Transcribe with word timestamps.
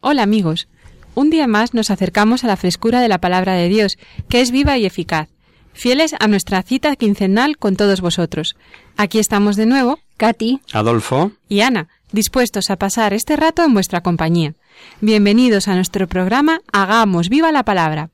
Hola 0.00 0.22
amigos, 0.22 0.68
un 1.16 1.28
día 1.28 1.48
más 1.48 1.74
nos 1.74 1.90
acercamos 1.90 2.44
a 2.44 2.46
la 2.46 2.56
frescura 2.56 3.00
de 3.00 3.08
la 3.08 3.18
palabra 3.18 3.54
de 3.54 3.68
Dios, 3.68 3.98
que 4.28 4.40
es 4.40 4.52
viva 4.52 4.78
y 4.78 4.86
eficaz, 4.86 5.28
fieles 5.72 6.14
a 6.20 6.28
nuestra 6.28 6.62
cita 6.62 6.94
quincenal 6.94 7.58
con 7.58 7.74
todos 7.74 8.00
vosotros. 8.00 8.54
Aquí 8.96 9.18
estamos 9.18 9.56
de 9.56 9.66
nuevo, 9.66 9.98
Katy 10.16 10.60
Adolfo, 10.72 11.32
y 11.48 11.62
Ana, 11.62 11.88
dispuestos 12.12 12.70
a 12.70 12.76
pasar 12.76 13.12
este 13.12 13.34
rato 13.34 13.64
en 13.64 13.74
vuestra 13.74 14.00
compañía. 14.00 14.54
Bienvenidos 15.00 15.66
a 15.66 15.74
nuestro 15.74 16.06
programa 16.06 16.60
Hagamos 16.72 17.28
viva 17.28 17.50
la 17.50 17.64
palabra. 17.64 18.10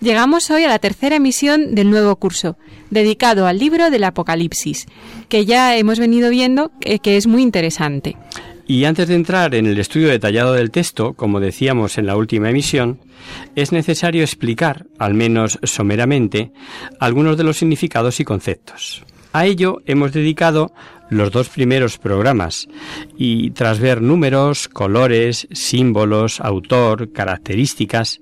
Llegamos 0.00 0.50
hoy 0.50 0.64
a 0.64 0.68
la 0.68 0.78
tercera 0.78 1.16
emisión 1.16 1.74
del 1.74 1.88
nuevo 1.88 2.14
curso, 2.16 2.58
dedicado 2.90 3.46
al 3.46 3.58
libro 3.58 3.90
del 3.90 4.04
Apocalipsis, 4.04 4.84
que 5.30 5.46
ya 5.46 5.74
hemos 5.78 5.98
venido 5.98 6.28
viendo 6.28 6.70
que, 6.78 6.98
que 6.98 7.16
es 7.16 7.26
muy 7.26 7.42
interesante. 7.42 8.18
Y 8.66 8.84
antes 8.84 9.08
de 9.08 9.14
entrar 9.14 9.54
en 9.54 9.66
el 9.66 9.78
estudio 9.78 10.08
detallado 10.08 10.52
del 10.52 10.70
texto, 10.70 11.14
como 11.14 11.40
decíamos 11.40 11.98
en 11.98 12.06
la 12.06 12.16
última 12.16 12.50
emisión, 12.50 13.00
es 13.54 13.72
necesario 13.72 14.22
explicar, 14.22 14.86
al 14.98 15.14
menos 15.14 15.58
someramente, 15.62 16.52
algunos 16.98 17.36
de 17.36 17.44
los 17.44 17.56
significados 17.56 18.20
y 18.20 18.24
conceptos. 18.24 19.04
A 19.32 19.44
ello 19.46 19.82
hemos 19.84 20.12
dedicado 20.12 20.72
los 21.10 21.30
dos 21.30 21.48
primeros 21.48 21.98
programas 21.98 22.68
y 23.16 23.50
tras 23.50 23.78
ver 23.78 24.02
números, 24.02 24.66
colores, 24.66 25.46
símbolos, 25.52 26.40
autor, 26.40 27.12
características, 27.12 28.20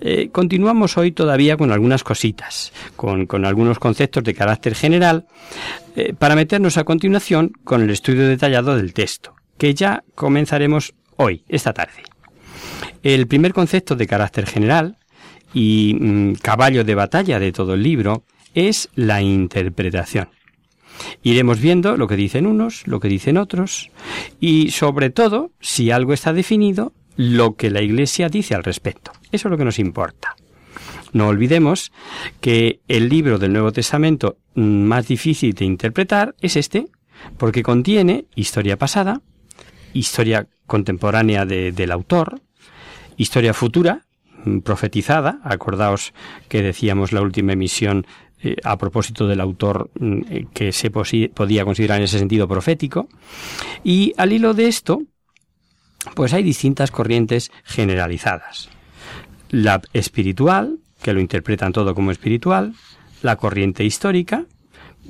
eh, 0.00 0.28
continuamos 0.30 0.96
hoy 0.96 1.12
todavía 1.12 1.56
con 1.56 1.72
algunas 1.72 2.04
cositas, 2.04 2.72
con, 2.96 3.44
algunos 3.44 3.78
conceptos 3.78 4.24
de 4.24 4.34
carácter 4.34 4.74
general, 4.74 5.26
eh, 5.96 6.14
para 6.18 6.36
meternos 6.36 6.78
a 6.78 6.84
continuación 6.84 7.52
con 7.64 7.82
el 7.82 7.90
estudio 7.90 8.26
detallado 8.26 8.76
del 8.76 8.94
texto, 8.94 9.34
que 9.62 9.74
ya 9.74 10.02
comenzaremos 10.16 10.92
hoy, 11.14 11.44
esta 11.46 11.72
tarde. 11.72 12.02
El 13.04 13.28
primer 13.28 13.52
concepto 13.52 13.94
de 13.94 14.08
carácter 14.08 14.44
general 14.44 14.96
y 15.54 15.96
mm, 16.00 16.32
caballo 16.42 16.82
de 16.82 16.96
batalla 16.96 17.38
de 17.38 17.52
todo 17.52 17.74
el 17.74 17.84
libro 17.84 18.24
es 18.54 18.88
la 18.96 19.22
interpretación. 19.22 20.30
Iremos 21.22 21.60
viendo 21.60 21.96
lo 21.96 22.08
que 22.08 22.16
dicen 22.16 22.48
unos, 22.48 22.88
lo 22.88 22.98
que 22.98 23.06
dicen 23.06 23.36
otros 23.36 23.92
y 24.40 24.72
sobre 24.72 25.10
todo, 25.10 25.52
si 25.60 25.92
algo 25.92 26.12
está 26.12 26.32
definido, 26.32 26.92
lo 27.16 27.54
que 27.54 27.70
la 27.70 27.82
Iglesia 27.82 28.28
dice 28.28 28.56
al 28.56 28.64
respecto. 28.64 29.12
Eso 29.30 29.46
es 29.46 29.52
lo 29.52 29.58
que 29.58 29.64
nos 29.64 29.78
importa. 29.78 30.34
No 31.12 31.28
olvidemos 31.28 31.92
que 32.40 32.80
el 32.88 33.08
libro 33.08 33.38
del 33.38 33.52
Nuevo 33.52 33.70
Testamento 33.70 34.38
mm, 34.56 34.60
más 34.60 35.06
difícil 35.06 35.54
de 35.54 35.66
interpretar 35.66 36.34
es 36.40 36.56
este, 36.56 36.88
porque 37.38 37.62
contiene 37.62 38.24
historia 38.34 38.76
pasada, 38.76 39.22
historia 39.92 40.46
contemporánea 40.66 41.44
de- 41.44 41.72
del 41.72 41.92
autor, 41.92 42.40
historia 43.16 43.54
futura, 43.54 44.04
mm, 44.44 44.58
profetizada, 44.60 45.40
acordaos 45.44 46.12
que 46.48 46.62
decíamos 46.62 47.12
la 47.12 47.20
última 47.22 47.52
emisión 47.52 48.06
eh, 48.44 48.56
a 48.64 48.76
propósito 48.76 49.28
del 49.28 49.40
autor 49.40 49.90
mm, 50.00 50.20
eh, 50.28 50.46
que 50.52 50.72
se 50.72 50.90
podía 50.90 51.64
considerar 51.64 51.98
en 51.98 52.04
ese 52.04 52.18
sentido 52.18 52.48
profético, 52.48 53.08
y 53.84 54.14
al 54.16 54.32
hilo 54.32 54.52
de 54.52 54.66
esto, 54.66 55.02
pues 56.16 56.32
hay 56.32 56.42
distintas 56.42 56.90
corrientes 56.90 57.52
generalizadas. 57.64 58.68
La 59.50 59.80
espiritual, 59.92 60.78
que 61.02 61.12
lo 61.12 61.20
interpretan 61.20 61.72
todo 61.72 61.94
como 61.94 62.10
espiritual, 62.10 62.74
la 63.22 63.36
corriente 63.36 63.84
histórica, 63.84 64.46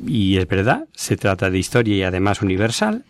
y 0.06 0.36
es 0.36 0.46
verdad, 0.48 0.86
se 0.94 1.16
trata 1.16 1.50
de 1.50 1.58
historia 1.58 1.96
y 1.96 2.02
además 2.02 2.42
universal, 2.42 3.04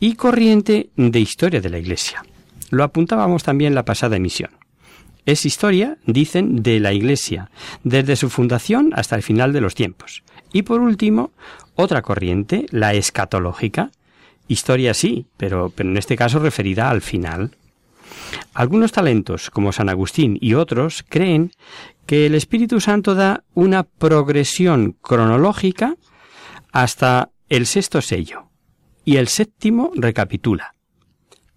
y 0.00 0.14
corriente 0.14 0.90
de 0.96 1.20
historia 1.20 1.60
de 1.60 1.70
la 1.70 1.78
Iglesia. 1.78 2.24
Lo 2.70 2.84
apuntábamos 2.84 3.42
también 3.42 3.72
en 3.72 3.74
la 3.74 3.84
pasada 3.84 4.16
emisión. 4.16 4.50
Es 5.26 5.44
historia, 5.44 5.98
dicen, 6.06 6.62
de 6.62 6.80
la 6.80 6.92
Iglesia, 6.92 7.50
desde 7.84 8.16
su 8.16 8.30
fundación 8.30 8.92
hasta 8.94 9.16
el 9.16 9.22
final 9.22 9.52
de 9.52 9.60
los 9.60 9.74
tiempos. 9.74 10.22
Y 10.52 10.62
por 10.62 10.80
último, 10.80 11.32
otra 11.74 12.02
corriente, 12.02 12.66
la 12.70 12.94
escatológica. 12.94 13.90
Historia 14.48 14.94
sí, 14.94 15.26
pero, 15.36 15.70
pero 15.74 15.90
en 15.90 15.98
este 15.98 16.16
caso 16.16 16.38
referida 16.38 16.88
al 16.88 17.02
final. 17.02 17.50
Algunos 18.54 18.92
talentos, 18.92 19.50
como 19.50 19.72
San 19.72 19.88
Agustín 19.88 20.38
y 20.40 20.54
otros, 20.54 21.04
creen 21.06 21.52
que 22.06 22.26
el 22.26 22.34
Espíritu 22.34 22.80
Santo 22.80 23.14
da 23.14 23.44
una 23.54 23.82
progresión 23.82 24.96
cronológica 25.02 25.96
hasta 26.82 27.30
el 27.48 27.66
sexto 27.66 28.00
sello 28.00 28.50
y 29.04 29.16
el 29.16 29.26
séptimo 29.26 29.90
recapitula. 29.96 30.76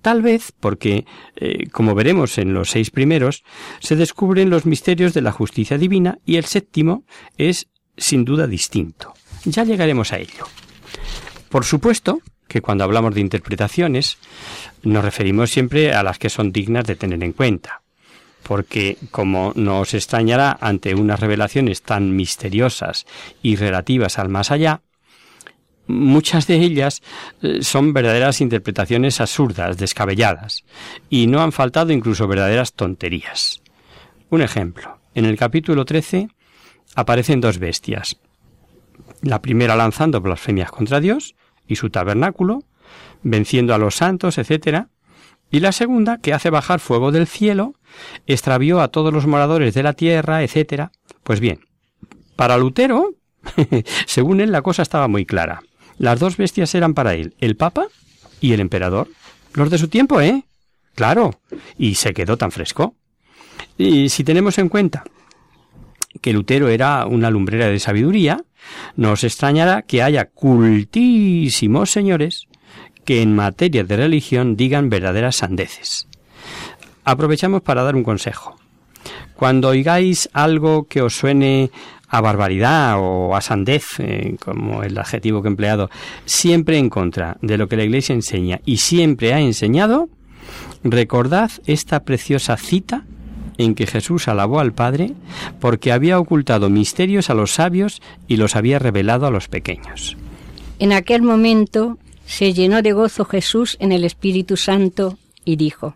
Tal 0.01 0.23
vez 0.23 0.51
porque, 0.59 1.05
eh, 1.35 1.69
como 1.69 1.93
veremos 1.93 2.39
en 2.39 2.55
los 2.55 2.71
seis 2.71 2.89
primeros, 2.89 3.43
se 3.81 3.95
descubren 3.95 4.49
los 4.49 4.65
misterios 4.65 5.13
de 5.13 5.21
la 5.21 5.31
justicia 5.31 5.77
divina 5.77 6.17
y 6.25 6.37
el 6.37 6.45
séptimo 6.45 7.03
es 7.37 7.67
sin 7.97 8.25
duda 8.25 8.47
distinto. 8.47 9.13
Ya 9.45 9.63
llegaremos 9.63 10.11
a 10.11 10.17
ello. 10.17 10.47
Por 11.49 11.65
supuesto 11.65 12.21
que 12.47 12.61
cuando 12.61 12.83
hablamos 12.83 13.13
de 13.13 13.21
interpretaciones 13.21 14.17
nos 14.81 15.05
referimos 15.05 15.51
siempre 15.51 15.93
a 15.93 16.01
las 16.01 16.17
que 16.17 16.31
son 16.31 16.51
dignas 16.51 16.85
de 16.85 16.95
tener 16.95 17.23
en 17.23 17.33
cuenta, 17.33 17.83
porque 18.41 18.97
como 19.11 19.53
no 19.55 19.81
os 19.81 19.93
extrañará 19.93 20.57
ante 20.59 20.95
unas 20.95 21.19
revelaciones 21.19 21.83
tan 21.83 22.15
misteriosas 22.15 23.05
y 23.43 23.55
relativas 23.55 24.17
al 24.17 24.29
más 24.29 24.49
allá, 24.49 24.81
muchas 25.87 26.47
de 26.47 26.55
ellas 26.55 27.01
eh, 27.41 27.59
son 27.61 27.93
verdaderas 27.93 28.41
interpretaciones 28.41 29.21
absurdas, 29.21 29.77
descabelladas, 29.77 30.63
y 31.09 31.27
no 31.27 31.41
han 31.41 31.51
faltado 31.51 31.91
incluso 31.91 32.27
verdaderas 32.27 32.73
tonterías. 32.73 33.61
Un 34.29 34.41
ejemplo, 34.41 34.99
en 35.13 35.25
el 35.25 35.37
capítulo 35.37 35.85
13 35.85 36.29
aparecen 36.95 37.41
dos 37.41 37.57
bestias, 37.57 38.17
la 39.21 39.41
primera 39.41 39.75
lanzando 39.75 40.21
blasfemias 40.21 40.71
contra 40.71 40.99
Dios 40.99 41.35
y 41.67 41.75
su 41.75 41.89
tabernáculo, 41.89 42.63
venciendo 43.23 43.73
a 43.73 43.77
los 43.77 43.95
santos, 43.95 44.37
etc., 44.37 44.85
y 45.53 45.59
la 45.59 45.73
segunda 45.73 46.17
que 46.17 46.33
hace 46.33 46.49
bajar 46.49 46.79
fuego 46.79 47.11
del 47.11 47.27
cielo, 47.27 47.75
extravió 48.25 48.79
a 48.79 48.87
todos 48.87 49.13
los 49.13 49.27
moradores 49.27 49.73
de 49.73 49.83
la 49.83 49.93
tierra, 49.93 50.43
etc. 50.43 50.91
Pues 51.23 51.41
bien, 51.41 51.59
para 52.37 52.57
Lutero, 52.57 53.15
según 54.05 54.39
él, 54.39 54.53
la 54.53 54.61
cosa 54.61 54.81
estaba 54.81 55.09
muy 55.09 55.25
clara. 55.25 55.61
Las 56.01 56.19
dos 56.19 56.35
bestias 56.35 56.73
eran 56.73 56.95
para 56.95 57.13
él 57.13 57.35
el 57.39 57.55
Papa 57.55 57.85
y 58.39 58.53
el 58.53 58.59
Emperador. 58.59 59.07
Los 59.53 59.69
de 59.69 59.77
su 59.77 59.87
tiempo, 59.87 60.19
¿eh? 60.19 60.45
Claro. 60.95 61.39
Y 61.77 61.93
se 61.93 62.11
quedó 62.11 62.37
tan 62.37 62.51
fresco. 62.51 62.95
Y 63.77 64.09
si 64.09 64.23
tenemos 64.23 64.57
en 64.57 64.67
cuenta 64.67 65.03
que 66.19 66.33
Lutero 66.33 66.69
era 66.69 67.05
una 67.05 67.29
lumbrera 67.29 67.67
de 67.67 67.77
sabiduría, 67.77 68.43
no 68.95 69.11
os 69.11 69.23
extrañará 69.23 69.83
que 69.83 70.01
haya 70.01 70.25
cultísimos 70.25 71.91
señores 71.91 72.47
que 73.05 73.21
en 73.21 73.35
materia 73.35 73.83
de 73.83 73.95
religión 73.95 74.55
digan 74.55 74.89
verdaderas 74.89 75.35
sandeces. 75.35 76.07
Aprovechamos 77.03 77.61
para 77.61 77.83
dar 77.83 77.95
un 77.95 78.03
consejo. 78.03 78.55
Cuando 79.35 79.67
oigáis 79.67 80.29
algo 80.33 80.87
que 80.87 81.03
os 81.03 81.15
suene 81.15 81.69
a 82.11 82.19
barbaridad 82.19 82.97
o 82.99 83.35
a 83.35 83.41
sandez, 83.41 83.85
eh, 83.99 84.35
como 84.43 84.83
el 84.83 84.97
adjetivo 84.97 85.41
que 85.41 85.47
he 85.47 85.51
empleado, 85.51 85.89
siempre 86.25 86.77
en 86.77 86.89
contra 86.89 87.37
de 87.41 87.57
lo 87.57 87.69
que 87.69 87.77
la 87.77 87.85
Iglesia 87.85 88.13
enseña 88.13 88.59
y 88.65 88.77
siempre 88.77 89.33
ha 89.33 89.39
enseñado, 89.39 90.09
recordad 90.83 91.51
esta 91.65 92.03
preciosa 92.03 92.57
cita 92.57 93.05
en 93.57 93.75
que 93.75 93.87
Jesús 93.87 94.27
alabó 94.27 94.59
al 94.59 94.73
Padre 94.73 95.13
porque 95.61 95.93
había 95.93 96.19
ocultado 96.19 96.69
misterios 96.69 97.29
a 97.29 97.33
los 97.33 97.53
sabios 97.53 98.01
y 98.27 98.35
los 98.35 98.57
había 98.57 98.77
revelado 98.77 99.25
a 99.25 99.31
los 99.31 99.47
pequeños. 99.47 100.17
En 100.79 100.91
aquel 100.91 101.21
momento 101.21 101.97
se 102.25 102.53
llenó 102.53 102.81
de 102.81 102.91
gozo 102.91 103.23
Jesús 103.23 103.77
en 103.79 103.93
el 103.93 104.03
Espíritu 104.03 104.57
Santo 104.57 105.17
y 105.45 105.55
dijo, 105.55 105.95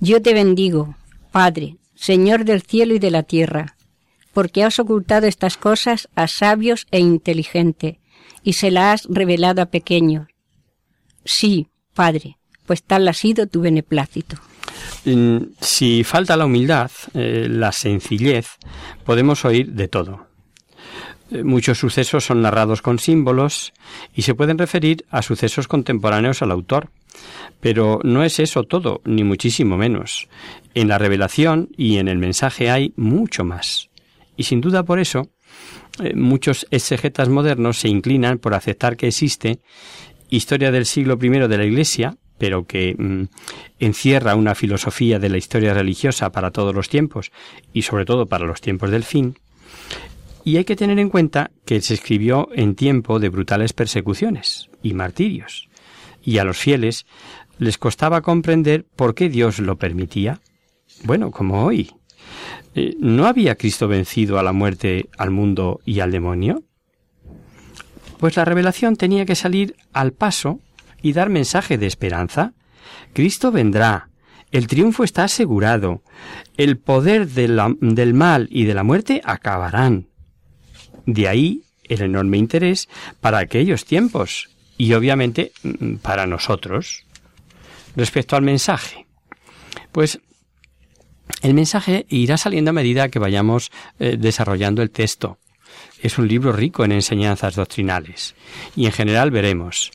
Yo 0.00 0.22
te 0.22 0.32
bendigo, 0.32 0.94
Padre, 1.30 1.76
Señor 1.94 2.46
del 2.46 2.62
cielo 2.62 2.94
y 2.94 2.98
de 2.98 3.10
la 3.10 3.24
tierra, 3.24 3.76
porque 4.32 4.64
has 4.64 4.78
ocultado 4.78 5.26
estas 5.26 5.56
cosas 5.56 6.08
a 6.14 6.26
sabios 6.28 6.86
e 6.90 7.00
inteligentes, 7.00 7.96
y 8.42 8.54
se 8.54 8.70
las 8.70 9.02
has 9.02 9.08
revelado 9.10 9.62
a 9.62 9.66
pequeños. 9.66 10.28
Sí, 11.24 11.68
Padre, 11.94 12.38
pues 12.66 12.82
tal 12.82 13.08
ha 13.08 13.12
sido 13.12 13.46
tu 13.46 13.60
beneplácito. 13.60 14.36
Mm, 15.04 15.38
Si 15.60 16.04
falta 16.04 16.36
la 16.36 16.46
humildad, 16.46 16.90
eh, 17.14 17.46
la 17.50 17.72
sencillez, 17.72 18.46
podemos 19.04 19.44
oír 19.44 19.72
de 19.72 19.88
todo. 19.88 20.26
Eh, 21.30 21.42
Muchos 21.42 21.78
sucesos 21.78 22.24
son 22.24 22.42
narrados 22.42 22.82
con 22.82 22.98
símbolos 22.98 23.72
y 24.14 24.22
se 24.22 24.34
pueden 24.34 24.58
referir 24.58 25.04
a 25.10 25.22
sucesos 25.22 25.68
contemporáneos 25.68 26.42
al 26.42 26.50
autor. 26.50 26.90
Pero 27.60 28.00
no 28.04 28.24
es 28.24 28.38
eso 28.38 28.62
todo, 28.62 29.02
ni 29.04 29.24
muchísimo 29.24 29.76
menos. 29.76 30.28
En 30.74 30.88
la 30.88 30.96
revelación 30.96 31.68
y 31.76 31.98
en 31.98 32.08
el 32.08 32.16
mensaje 32.18 32.70
hay 32.70 32.94
mucho 32.96 33.44
más. 33.44 33.89
Y 34.40 34.44
sin 34.44 34.62
duda 34.62 34.84
por 34.84 34.98
eso, 34.98 35.28
eh, 36.02 36.14
muchos 36.14 36.66
exegetas 36.70 37.28
modernos 37.28 37.78
se 37.78 37.88
inclinan 37.90 38.38
por 38.38 38.54
aceptar 38.54 38.96
que 38.96 39.08
existe 39.08 39.60
historia 40.30 40.70
del 40.70 40.86
siglo 40.86 41.18
I 41.20 41.28
de 41.28 41.58
la 41.58 41.66
Iglesia, 41.66 42.16
pero 42.38 42.64
que 42.64 42.94
mm, 42.96 43.24
encierra 43.80 44.36
una 44.36 44.54
filosofía 44.54 45.18
de 45.18 45.28
la 45.28 45.36
historia 45.36 45.74
religiosa 45.74 46.32
para 46.32 46.52
todos 46.52 46.74
los 46.74 46.88
tiempos 46.88 47.32
y 47.74 47.82
sobre 47.82 48.06
todo 48.06 48.24
para 48.24 48.46
los 48.46 48.62
tiempos 48.62 48.90
del 48.90 49.04
fin. 49.04 49.36
Y 50.42 50.56
hay 50.56 50.64
que 50.64 50.74
tener 50.74 50.98
en 50.98 51.10
cuenta 51.10 51.50
que 51.66 51.82
se 51.82 51.92
escribió 51.92 52.48
en 52.54 52.76
tiempo 52.76 53.18
de 53.18 53.28
brutales 53.28 53.74
persecuciones 53.74 54.70
y 54.82 54.94
martirios, 54.94 55.68
y 56.22 56.38
a 56.38 56.44
los 56.44 56.56
fieles 56.56 57.04
les 57.58 57.76
costaba 57.76 58.22
comprender 58.22 58.86
por 58.96 59.14
qué 59.14 59.28
Dios 59.28 59.58
lo 59.58 59.76
permitía. 59.76 60.40
Bueno, 61.04 61.30
como 61.30 61.66
hoy. 61.66 61.90
Eh, 62.74 62.96
¿No 62.98 63.26
había 63.26 63.56
Cristo 63.56 63.88
vencido 63.88 64.38
a 64.38 64.42
la 64.42 64.52
muerte, 64.52 65.08
al 65.18 65.30
mundo 65.30 65.80
y 65.84 66.00
al 66.00 66.12
demonio? 66.12 66.62
Pues 68.18 68.36
la 68.36 68.44
revelación 68.44 68.96
tenía 68.96 69.24
que 69.24 69.34
salir 69.34 69.76
al 69.92 70.12
paso 70.12 70.60
y 71.02 71.12
dar 71.12 71.30
mensaje 71.30 71.78
de 71.78 71.86
esperanza. 71.86 72.52
Cristo 73.12 73.50
vendrá. 73.50 74.10
El 74.52 74.66
triunfo 74.66 75.04
está 75.04 75.24
asegurado. 75.24 76.02
El 76.56 76.78
poder 76.78 77.28
del 77.28 78.14
mal 78.14 78.48
y 78.50 78.64
de 78.64 78.74
la 78.74 78.82
muerte 78.82 79.20
acabarán. 79.24 80.08
De 81.06 81.28
ahí 81.28 81.62
el 81.84 82.02
enorme 82.02 82.38
interés 82.38 82.88
para 83.20 83.38
aquellos 83.38 83.84
tiempos 83.84 84.48
y 84.78 84.94
obviamente 84.94 85.52
mm, 85.62 85.96
para 85.96 86.26
nosotros. 86.26 87.04
Respecto 87.96 88.36
al 88.36 88.42
mensaje, 88.42 89.06
pues 89.90 90.20
el 91.42 91.54
mensaje 91.54 92.06
irá 92.08 92.36
saliendo 92.36 92.70
a 92.70 92.74
medida 92.74 93.08
que 93.08 93.18
vayamos 93.18 93.70
eh, 93.98 94.16
desarrollando 94.18 94.82
el 94.82 94.90
texto. 94.90 95.38
Es 96.02 96.18
un 96.18 96.28
libro 96.28 96.52
rico 96.52 96.84
en 96.84 96.92
enseñanzas 96.92 97.54
doctrinales 97.54 98.34
y 98.76 98.86
en 98.86 98.92
general 98.92 99.30
veremos 99.30 99.90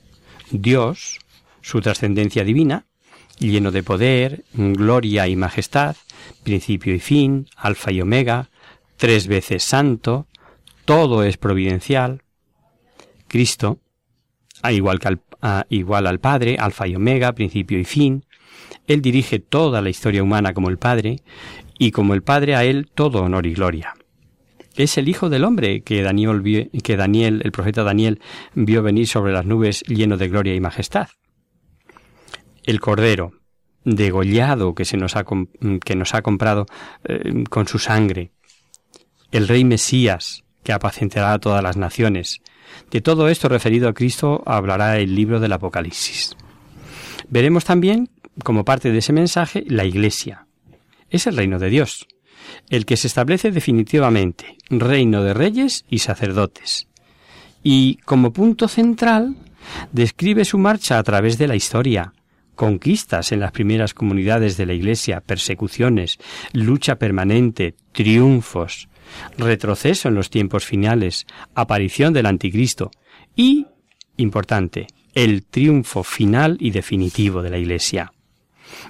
Dios, 0.51 1.19
su 1.61 1.81
trascendencia 1.81 2.43
divina, 2.43 2.85
lleno 3.39 3.71
de 3.71 3.83
poder, 3.83 4.43
gloria 4.53 5.27
y 5.27 5.35
majestad, 5.35 5.95
principio 6.43 6.93
y 6.93 6.99
fin, 6.99 7.47
alfa 7.55 7.91
y 7.91 8.01
omega, 8.01 8.49
tres 8.97 9.27
veces 9.27 9.63
santo, 9.63 10.27
todo 10.85 11.23
es 11.23 11.37
providencial. 11.37 12.21
Cristo, 13.27 13.79
igual, 14.69 14.99
que 14.99 15.07
al, 15.07 15.21
igual 15.69 16.07
al 16.07 16.19
Padre, 16.19 16.57
alfa 16.59 16.87
y 16.87 16.95
omega, 16.95 17.33
principio 17.33 17.79
y 17.79 17.85
fin. 17.85 18.25
Él 18.87 19.01
dirige 19.01 19.39
toda 19.39 19.81
la 19.81 19.89
historia 19.89 20.23
humana 20.23 20.53
como 20.53 20.69
el 20.69 20.77
Padre, 20.77 21.21
y 21.77 21.91
como 21.91 22.13
el 22.13 22.23
Padre 22.23 22.55
a 22.55 22.63
Él 22.63 22.89
todo 22.93 23.23
honor 23.23 23.45
y 23.45 23.53
gloria. 23.53 23.93
Es 24.75 24.97
el 24.97 25.07
Hijo 25.07 25.29
del 25.29 25.45
Hombre 25.45 25.81
que 25.81 26.01
Daniel, 26.01 26.69
que 26.83 26.97
Daniel, 26.97 27.41
el 27.43 27.51
profeta 27.51 27.83
Daniel, 27.83 28.19
vio 28.53 28.83
venir 28.83 29.07
sobre 29.07 29.31
las 29.31 29.45
nubes 29.45 29.83
lleno 29.83 30.17
de 30.17 30.27
gloria 30.27 30.53
y 30.53 30.59
majestad. 30.59 31.07
El 32.63 32.81
Cordero, 32.81 33.31
degollado 33.85 34.75
que, 34.75 34.83
se 34.83 34.97
nos 34.97 35.15
ha, 35.15 35.23
que 35.83 35.95
nos 35.95 36.13
ha 36.13 36.21
comprado 36.21 36.65
eh, 37.05 37.45
con 37.49 37.67
su 37.67 37.79
sangre. 37.79 38.31
El 39.31 39.47
Rey 39.47 39.63
Mesías, 39.63 40.43
que 40.63 40.73
apacentará 40.73 41.33
a 41.33 41.39
todas 41.39 41.63
las 41.63 41.77
naciones. 41.77 42.41
De 42.91 42.99
todo 42.99 43.29
esto 43.29 43.47
referido 43.47 43.87
a 43.87 43.93
Cristo 43.93 44.43
hablará 44.45 44.97
el 44.97 45.15
libro 45.15 45.39
del 45.39 45.53
Apocalipsis. 45.53 46.35
Veremos 47.29 47.63
también, 47.63 48.09
como 48.43 48.65
parte 48.65 48.91
de 48.91 48.99
ese 48.99 49.13
mensaje, 49.13 49.63
la 49.67 49.85
Iglesia. 49.85 50.47
Es 51.09 51.27
el 51.27 51.37
reino 51.37 51.59
de 51.59 51.69
Dios, 51.69 52.07
el 52.69 52.85
que 52.85 52.97
se 52.97 53.07
establece 53.07 53.51
definitivamente, 53.51 54.57
reino 54.69 55.23
de 55.23 55.33
reyes 55.33 55.85
y 55.89 55.99
sacerdotes. 55.99 56.87
Y, 57.63 57.95
como 58.05 58.33
punto 58.33 58.67
central, 58.67 59.35
describe 59.91 60.45
su 60.45 60.57
marcha 60.57 60.99
a 60.99 61.03
través 61.03 61.37
de 61.37 61.47
la 61.47 61.55
historia, 61.55 62.13
conquistas 62.55 63.31
en 63.31 63.39
las 63.39 63.51
primeras 63.51 63.93
comunidades 63.93 64.57
de 64.57 64.65
la 64.65 64.73
Iglesia, 64.73 65.21
persecuciones, 65.21 66.17
lucha 66.53 66.95
permanente, 66.95 67.75
triunfos, 67.91 68.87
retroceso 69.37 70.09
en 70.09 70.15
los 70.15 70.29
tiempos 70.29 70.65
finales, 70.65 71.25
aparición 71.53 72.13
del 72.13 72.25
anticristo 72.25 72.91
y, 73.35 73.67
importante, 74.17 74.87
el 75.13 75.45
triunfo 75.45 76.03
final 76.03 76.57
y 76.59 76.71
definitivo 76.71 77.41
de 77.41 77.49
la 77.49 77.57
Iglesia. 77.57 78.11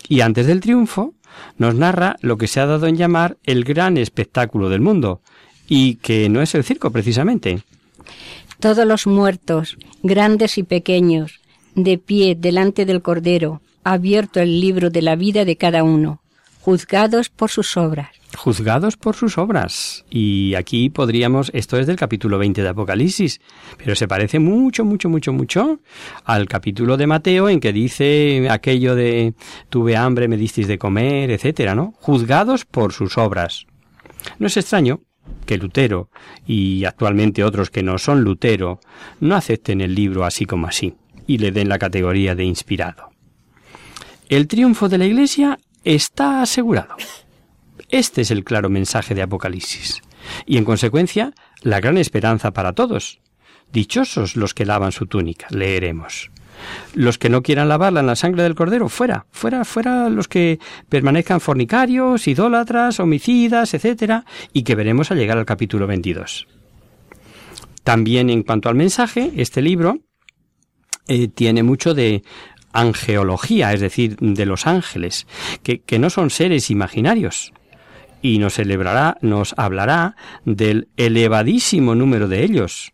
Y 0.08 0.22
antes 0.22 0.48
del 0.48 0.60
triunfo, 0.60 1.14
nos 1.58 1.76
narra 1.76 2.16
lo 2.22 2.38
que 2.38 2.48
se 2.48 2.60
ha 2.60 2.66
dado 2.66 2.88
en 2.88 2.98
llamar 2.98 3.38
el 3.44 3.64
gran 3.64 3.98
espectáculo 3.98 4.70
del 4.70 4.82
mundo, 4.82 5.22
y 5.68 5.96
que 5.96 6.30
no 6.30 6.42
es 6.42 6.56
el 6.56 6.64
circo 6.64 6.92
precisamente. 6.92 7.64
Todos 8.60 8.86
los 8.86 9.08
muertos, 9.08 9.78
grandes 10.04 10.58
y 10.58 10.64
pequeños, 10.64 11.42
de 11.76 11.98
pie 11.98 12.36
delante 12.36 12.86
del 12.86 13.02
Cordero, 13.02 13.62
abierto 13.84 14.40
el 14.40 14.62
libro 14.62 14.90
de 14.90 15.02
la 15.02 15.16
vida 15.16 15.46
de 15.46 15.58
cada 15.58 15.84
uno, 15.84 16.22
juzgados 16.66 17.30
por 17.30 17.52
sus 17.52 17.78
obras. 17.78 18.10
juzgados 18.36 18.98
por 18.98 19.16
sus 19.16 19.38
obras. 19.38 20.04
Y 20.10 20.56
aquí 20.56 20.90
podríamos, 20.90 21.52
esto 21.54 21.78
es 21.78 21.86
del 21.86 21.96
capítulo 21.96 22.40
20 22.40 22.64
de 22.64 22.70
Apocalipsis, 22.70 23.40
pero 23.78 23.94
se 23.94 24.08
parece 24.08 24.40
mucho, 24.40 24.84
mucho, 24.84 25.08
mucho, 25.08 25.32
mucho 25.32 25.80
al 26.24 26.48
capítulo 26.48 26.98
de 26.98 27.06
Mateo 27.06 27.50
en 27.50 27.60
que 27.60 27.72
dice 27.72 28.48
aquello 28.50 28.96
de 28.96 29.36
tuve 29.70 29.96
hambre, 29.96 30.28
me 30.28 30.38
disteis 30.38 30.68
de 30.68 30.80
comer, 30.80 31.30
etcétera, 31.30 31.76
¿no? 31.76 31.94
Juzgados 32.00 32.66
por 32.66 32.94
sus 32.94 33.20
obras. 33.20 33.68
No 34.40 34.48
es 34.48 34.58
extraño 34.58 35.02
que 35.46 35.60
Lutero 35.60 36.10
y 36.48 36.84
actualmente 36.86 37.44
otros 37.44 37.70
que 37.70 37.84
no 37.84 38.00
son 38.00 38.24
Lutero 38.24 38.80
no 39.20 39.36
acepten 39.36 39.82
el 39.82 39.94
libro 39.94 40.26
así 40.26 40.48
como 40.48 40.66
así 40.66 40.96
y 41.28 41.38
le 41.38 41.52
den 41.52 41.70
la 41.70 41.78
categoría 41.78 42.34
de 42.34 42.44
inspirado. 42.44 43.12
El 44.28 44.48
triunfo 44.48 44.90
de 44.90 44.98
la 44.98 45.06
Iglesia 45.06 45.60
está 45.86 46.42
asegurado. 46.42 46.96
Este 47.90 48.22
es 48.22 48.32
el 48.32 48.44
claro 48.44 48.70
mensaje 48.70 49.16
de 49.16 49.22
Apocalipsis. 49.22 50.02
Y 50.46 50.58
en 50.58 50.66
consecuencia, 50.66 51.34
la 51.62 51.80
gran 51.80 51.98
esperanza 51.98 52.52
para 52.52 52.74
todos. 52.74 53.20
Dichosos 53.72 54.36
los 54.36 54.54
que 54.54 54.66
lavan 54.66 54.92
su 54.92 55.06
túnica, 55.06 55.48
leeremos. 55.52 56.32
Los 56.94 57.18
que 57.18 57.30
no 57.30 57.44
quieran 57.44 57.70
lavarla 57.70 58.00
en 58.00 58.08
la 58.08 58.16
sangre 58.16 58.44
del 58.44 58.56
cordero, 58.56 58.90
fuera, 58.90 59.28
fuera, 59.32 59.66
fuera 59.66 60.10
los 60.10 60.28
que 60.28 60.60
permanezcan 60.90 61.42
fornicarios, 61.42 62.28
idólatras, 62.28 63.00
homicidas, 63.00 63.74
etcétera, 63.74 64.26
y 64.54 64.64
que 64.64 64.76
veremos 64.76 65.12
al 65.12 65.18
llegar 65.18 65.38
al 65.38 65.46
capítulo 65.46 65.86
22. 65.86 66.48
También 67.84 68.30
en 68.30 68.44
cuanto 68.44 68.70
al 68.70 68.76
mensaje, 68.76 69.32
este 69.36 69.62
libro 69.62 70.00
eh, 71.08 71.28
tiene 71.28 71.62
mucho 71.62 71.94
de 71.94 72.24
angeología, 72.76 73.74
es 73.74 73.80
decir, 73.80 74.18
de 74.18 74.46
los 74.46 74.68
ángeles, 74.68 75.26
que, 75.64 75.82
que 75.82 75.98
no 75.98 76.10
son 76.10 76.30
seres 76.30 76.70
imaginarios, 76.70 77.54
y 78.22 78.40
nos 78.40 78.56
celebrará, 78.56 79.18
nos 79.22 79.54
hablará 79.58 80.16
del 80.46 80.88
elevadísimo 80.98 81.96
número 81.96 82.28
de 82.28 82.44
ellos 82.44 82.92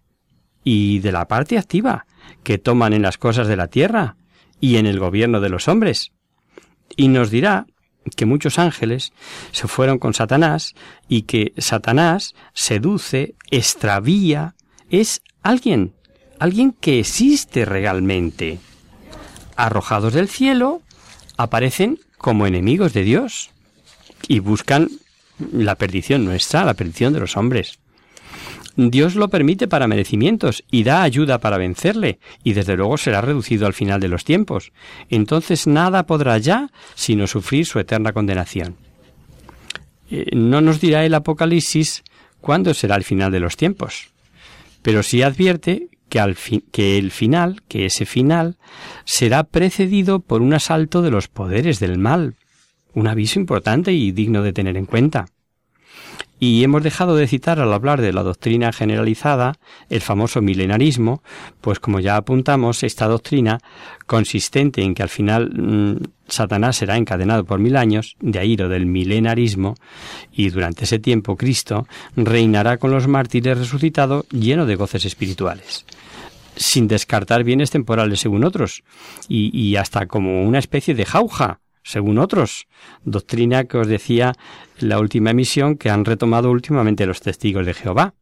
y 0.63 0.99
de 0.99 1.11
la 1.11 1.27
parte 1.27 1.57
activa 1.57 2.05
que 2.43 2.57
toman 2.57 2.93
en 2.93 3.01
las 3.01 3.17
cosas 3.17 3.47
de 3.47 3.55
la 3.55 3.67
tierra 3.67 4.17
y 4.59 4.77
en 4.77 4.85
el 4.85 4.99
gobierno 4.99 5.39
de 5.39 5.49
los 5.49 5.67
hombres. 5.67 6.11
Y 6.95 7.07
nos 7.07 7.31
dirá 7.31 7.65
que 8.15 8.25
muchos 8.25 8.59
ángeles 8.59 9.13
se 9.51 9.67
fueron 9.67 9.99
con 9.99 10.13
Satanás 10.13 10.73
y 11.07 11.23
que 11.23 11.53
Satanás 11.57 12.33
seduce, 12.53 13.35
extravía, 13.49 14.55
es 14.89 15.21
alguien, 15.41 15.93
alguien 16.39 16.73
que 16.73 16.99
existe 16.99 17.65
realmente. 17.65 18.59
Arrojados 19.55 20.13
del 20.13 20.29
cielo, 20.29 20.81
aparecen 21.37 21.99
como 22.17 22.47
enemigos 22.47 22.93
de 22.93 23.03
Dios 23.03 23.49
y 24.27 24.39
buscan 24.39 24.89
la 25.51 25.75
perdición 25.75 26.25
nuestra, 26.25 26.65
la 26.65 26.75
perdición 26.75 27.13
de 27.13 27.19
los 27.19 27.37
hombres. 27.37 27.79
Dios 28.75 29.15
lo 29.15 29.29
permite 29.29 29.67
para 29.67 29.87
merecimientos 29.87 30.63
y 30.71 30.83
da 30.83 31.03
ayuda 31.03 31.39
para 31.39 31.57
vencerle, 31.57 32.19
y 32.43 32.53
desde 32.53 32.77
luego 32.77 32.97
será 32.97 33.21
reducido 33.21 33.67
al 33.67 33.73
final 33.73 33.99
de 33.99 34.07
los 34.07 34.23
tiempos. 34.23 34.71
Entonces 35.09 35.67
nada 35.67 36.05
podrá 36.05 36.37
ya 36.37 36.69
sino 36.95 37.27
sufrir 37.27 37.65
su 37.65 37.79
eterna 37.79 38.13
condenación. 38.13 38.77
Eh, 40.09 40.27
no 40.33 40.61
nos 40.61 40.79
dirá 40.79 41.05
el 41.05 41.13
Apocalipsis 41.13 42.03
cuándo 42.39 42.73
será 42.73 42.95
el 42.95 43.03
final 43.03 43.31
de 43.31 43.39
los 43.39 43.57
tiempos, 43.57 44.09
pero 44.81 45.03
sí 45.03 45.21
advierte 45.21 45.89
que, 46.11 46.97
el 46.97 47.11
final, 47.11 47.61
que 47.69 47.85
ese 47.85 48.05
final, 48.05 48.57
será 49.05 49.45
precedido 49.45 50.19
por 50.19 50.41
un 50.41 50.53
asalto 50.53 51.01
de 51.01 51.09
los 51.09 51.29
poderes 51.29 51.79
del 51.79 51.97
mal, 51.97 52.35
un 52.93 53.07
aviso 53.07 53.39
importante 53.39 53.93
y 53.93 54.11
digno 54.11 54.43
de 54.43 54.51
tener 54.51 54.75
en 54.75 54.85
cuenta. 54.85 55.27
Y 56.39 56.63
hemos 56.63 56.83
dejado 56.83 57.15
de 57.15 57.27
citar 57.27 57.59
al 57.59 57.71
hablar 57.71 58.01
de 58.01 58.13
la 58.13 58.23
doctrina 58.23 58.71
generalizada, 58.71 59.53
el 59.89 60.01
famoso 60.01 60.41
milenarismo, 60.41 61.21
pues 61.61 61.79
como 61.79 61.99
ya 61.99 62.15
apuntamos, 62.15 62.83
esta 62.83 63.07
doctrina, 63.07 63.59
consistente 64.07 64.81
en 64.81 64.95
que 64.95 65.03
al 65.03 65.09
final 65.09 65.51
mm, 65.53 65.97
Satanás 66.27 66.77
será 66.77 66.97
encadenado 66.97 67.45
por 67.45 67.59
mil 67.59 67.77
años, 67.77 68.15
de 68.19 68.39
ahí 68.39 68.57
lo 68.57 68.69
del 68.69 68.85
milenarismo, 68.85 69.75
y 70.31 70.49
durante 70.49 70.85
ese 70.85 70.99
tiempo 70.99 71.37
Cristo 71.37 71.87
reinará 72.15 72.77
con 72.77 72.91
los 72.91 73.07
mártires 73.07 73.57
resucitados 73.57 74.25
lleno 74.29 74.65
de 74.65 74.75
goces 74.75 75.05
espirituales 75.05 75.85
sin 76.55 76.87
descartar 76.87 77.43
bienes 77.43 77.71
temporales 77.71 78.19
según 78.19 78.43
otros, 78.43 78.83
y, 79.27 79.57
y 79.57 79.77
hasta 79.77 80.05
como 80.05 80.43
una 80.43 80.59
especie 80.59 80.93
de 80.93 81.05
jauja 81.05 81.61
según 81.83 82.17
otros. 82.17 82.67
Doctrina 83.03 83.65
que 83.65 83.77
os 83.77 83.87
decía 83.87 84.33
la 84.79 84.99
última 84.99 85.31
emisión 85.31 85.77
que 85.77 85.89
han 85.89 86.05
retomado 86.05 86.51
últimamente 86.51 87.05
los 87.05 87.21
testigos 87.21 87.65
de 87.65 87.73
Jehová. 87.73 88.13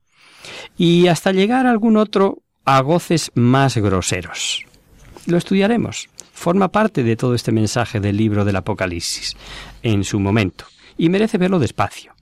Y 0.77 1.07
hasta 1.07 1.31
llegar 1.31 1.67
algún 1.67 1.97
otro 1.97 2.39
a 2.65 2.81
goces 2.81 3.31
más 3.35 3.77
groseros. 3.77 4.65
Lo 5.25 5.37
estudiaremos. 5.37 6.09
Forma 6.33 6.69
parte 6.69 7.03
de 7.03 7.15
todo 7.15 7.35
este 7.35 7.51
mensaje 7.51 7.99
del 7.99 8.15
libro 8.15 8.45
del 8.45 8.55
Apocalipsis, 8.55 9.35
en 9.83 10.03
su 10.05 10.19
momento, 10.19 10.65
y 10.97 11.09
merece 11.09 11.37
verlo 11.37 11.59
despacio. 11.59 12.13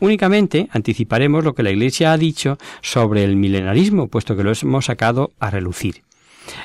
Únicamente 0.00 0.68
anticiparemos 0.72 1.44
lo 1.44 1.54
que 1.54 1.62
la 1.62 1.70
Iglesia 1.70 2.12
ha 2.12 2.18
dicho 2.18 2.58
sobre 2.82 3.22
el 3.22 3.36
milenarismo, 3.36 4.08
puesto 4.08 4.36
que 4.36 4.42
lo 4.42 4.52
hemos 4.52 4.86
sacado 4.86 5.32
a 5.38 5.50
relucir. 5.50 6.02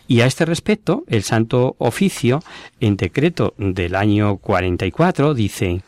Y 0.08 0.22
a 0.22 0.26
este 0.26 0.46
respecto, 0.46 1.04
el 1.08 1.24
Santo 1.24 1.76
Oficio, 1.78 2.42
en 2.80 2.98
decreto 2.98 3.54
del 3.58 3.96
año 3.96 4.38
44, 4.38 5.34
dice 5.34 5.82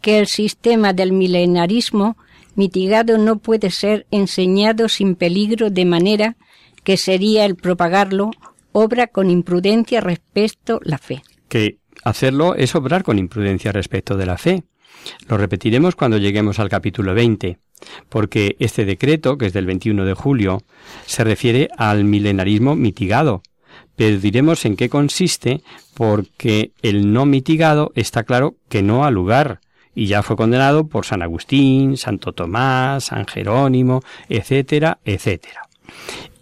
que 0.00 0.18
el 0.18 0.26
sistema 0.26 0.92
del 0.92 1.12
milenarismo 1.12 2.16
mitigado 2.54 3.18
no 3.18 3.38
puede 3.38 3.70
ser 3.70 4.06
enseñado 4.10 4.88
sin 4.88 5.14
peligro 5.14 5.70
de 5.70 5.84
manera 5.84 6.36
que 6.84 6.96
sería 6.96 7.44
el 7.44 7.56
propagarlo 7.56 8.30
obra 8.72 9.06
con 9.06 9.30
imprudencia 9.30 10.00
respecto 10.00 10.76
a 10.76 10.80
la 10.82 10.98
fe. 10.98 11.22
Que 11.48 11.78
hacerlo 12.04 12.54
es 12.54 12.74
obrar 12.74 13.02
con 13.02 13.18
imprudencia 13.18 13.72
respecto 13.72 14.16
de 14.16 14.26
la 14.26 14.38
fe. 14.38 14.64
Lo 15.28 15.36
repetiremos 15.36 15.94
cuando 15.96 16.18
lleguemos 16.18 16.58
al 16.58 16.68
capítulo 16.68 17.14
20 17.14 17.58
porque 18.08 18.56
este 18.58 18.84
decreto, 18.84 19.38
que 19.38 19.46
es 19.46 19.52
del 19.52 19.66
21 19.66 20.04
de 20.04 20.14
julio, 20.14 20.62
se 21.06 21.24
refiere 21.24 21.68
al 21.76 22.04
milenarismo 22.04 22.74
mitigado. 22.76 23.42
Pero 23.96 24.18
diremos 24.18 24.64
en 24.64 24.76
qué 24.76 24.88
consiste, 24.88 25.62
porque 25.94 26.72
el 26.82 27.12
no 27.12 27.26
mitigado 27.26 27.92
está 27.94 28.22
claro 28.22 28.56
que 28.68 28.82
no 28.82 29.04
ha 29.04 29.10
lugar, 29.10 29.60
y 29.94 30.06
ya 30.06 30.22
fue 30.22 30.36
condenado 30.36 30.86
por 30.86 31.04
San 31.04 31.22
Agustín, 31.22 31.96
Santo 31.96 32.32
Tomás, 32.32 33.06
San 33.06 33.26
Jerónimo, 33.26 34.02
etcétera, 34.28 34.98
etcétera. 35.04 35.62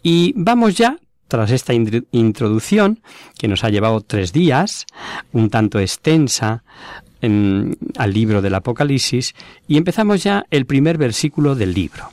Y 0.02 0.34
vamos 0.36 0.76
ya 0.76 0.98
tras 1.28 1.50
esta 1.50 1.72
introducción, 1.74 3.00
que 3.36 3.48
nos 3.48 3.64
ha 3.64 3.70
llevado 3.70 4.00
tres 4.00 4.32
días, 4.32 4.86
un 5.32 5.50
tanto 5.50 5.80
extensa, 5.80 6.62
al 7.26 8.12
libro 8.12 8.42
del 8.42 8.54
Apocalipsis 8.54 9.34
y 9.68 9.76
empezamos 9.76 10.22
ya 10.22 10.44
el 10.50 10.66
primer 10.66 10.98
versículo 10.98 11.54
del 11.54 11.74
libro. 11.74 12.10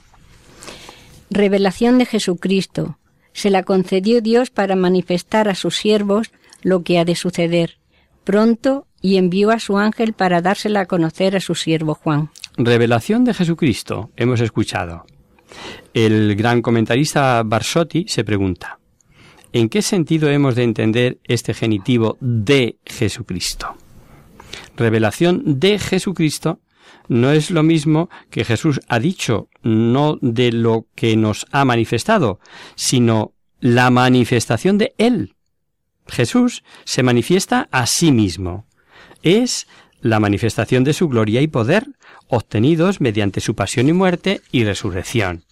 Revelación 1.29 1.97
de 1.97 2.05
Jesucristo. 2.05 2.97
Se 3.33 3.49
la 3.49 3.63
concedió 3.63 4.21
Dios 4.21 4.51
para 4.51 4.75
manifestar 4.75 5.49
a 5.49 5.55
sus 5.55 5.77
siervos 5.77 6.31
lo 6.61 6.83
que 6.83 6.99
ha 6.99 7.05
de 7.05 7.15
suceder 7.15 7.77
pronto 8.23 8.87
y 9.01 9.17
envió 9.17 9.51
a 9.51 9.59
su 9.59 9.77
ángel 9.77 10.13
para 10.13 10.41
dársela 10.41 10.81
a 10.81 10.85
conocer 10.85 11.35
a 11.35 11.39
su 11.39 11.55
siervo 11.55 11.93
Juan. 11.93 12.29
Revelación 12.57 13.23
de 13.23 13.33
Jesucristo, 13.33 14.11
hemos 14.15 14.39
escuchado. 14.39 15.05
El 15.93 16.35
gran 16.35 16.61
comentarista 16.61 17.43
Barsotti 17.43 18.05
se 18.07 18.23
pregunta, 18.23 18.79
¿en 19.51 19.69
qué 19.69 19.81
sentido 19.81 20.29
hemos 20.29 20.55
de 20.55 20.63
entender 20.63 21.17
este 21.25 21.53
genitivo 21.53 22.17
de 22.19 22.77
Jesucristo? 22.85 23.75
Revelación 24.75 25.59
de 25.59 25.79
Jesucristo 25.79 26.59
no 27.07 27.31
es 27.31 27.51
lo 27.51 27.63
mismo 27.63 28.09
que 28.29 28.45
Jesús 28.45 28.79
ha 28.87 28.99
dicho, 28.99 29.49
no 29.61 30.17
de 30.21 30.51
lo 30.51 30.87
que 30.95 31.15
nos 31.17 31.45
ha 31.51 31.65
manifestado, 31.65 32.39
sino 32.75 33.33
la 33.59 33.89
manifestación 33.89 34.77
de 34.77 34.93
Él. 34.97 35.35
Jesús 36.07 36.63
se 36.83 37.03
manifiesta 37.03 37.67
a 37.71 37.85
sí 37.87 38.11
mismo. 38.11 38.65
Es 39.21 39.67
la 40.01 40.19
manifestación 40.19 40.83
de 40.83 40.93
su 40.93 41.07
gloria 41.07 41.41
y 41.41 41.47
poder 41.47 41.87
obtenidos 42.27 42.99
mediante 42.99 43.41
su 43.41 43.55
pasión 43.55 43.87
y 43.87 43.93
muerte 43.93 44.41
y 44.51 44.63
resurrección. 44.63 45.43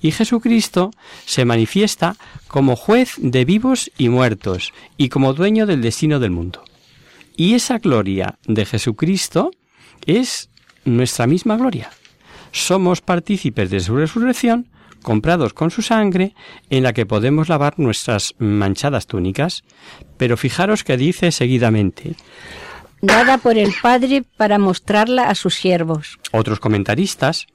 Y 0.00 0.10
Jesucristo 0.10 0.90
se 1.24 1.44
manifiesta 1.44 2.16
como 2.48 2.76
juez 2.76 3.14
de 3.18 3.44
vivos 3.44 3.90
y 3.96 4.08
muertos 4.08 4.72
y 4.96 5.08
como 5.08 5.34
dueño 5.34 5.66
del 5.66 5.82
destino 5.82 6.18
del 6.20 6.30
mundo. 6.30 6.62
Y 7.36 7.54
esa 7.54 7.78
gloria 7.78 8.38
de 8.46 8.64
Jesucristo 8.64 9.50
es 10.06 10.50
nuestra 10.84 11.26
misma 11.26 11.56
gloria. 11.56 11.90
Somos 12.50 13.02
partícipes 13.02 13.70
de 13.70 13.80
su 13.80 13.96
resurrección, 13.96 14.68
comprados 15.02 15.52
con 15.52 15.70
su 15.70 15.82
sangre, 15.82 16.34
en 16.70 16.82
la 16.82 16.94
que 16.94 17.06
podemos 17.06 17.48
lavar 17.48 17.78
nuestras 17.78 18.34
manchadas 18.38 19.06
túnicas. 19.06 19.62
Pero 20.16 20.36
fijaros 20.36 20.82
que 20.82 20.96
dice 20.96 21.30
seguidamente, 21.30 22.16
dada 23.02 23.38
por 23.38 23.58
el 23.58 23.72
Padre 23.82 24.24
para 24.36 24.58
mostrarla 24.58 25.28
a 25.28 25.34
sus 25.34 25.54
siervos. 25.54 26.18
Otros 26.32 26.60
comentaristas, 26.60 27.46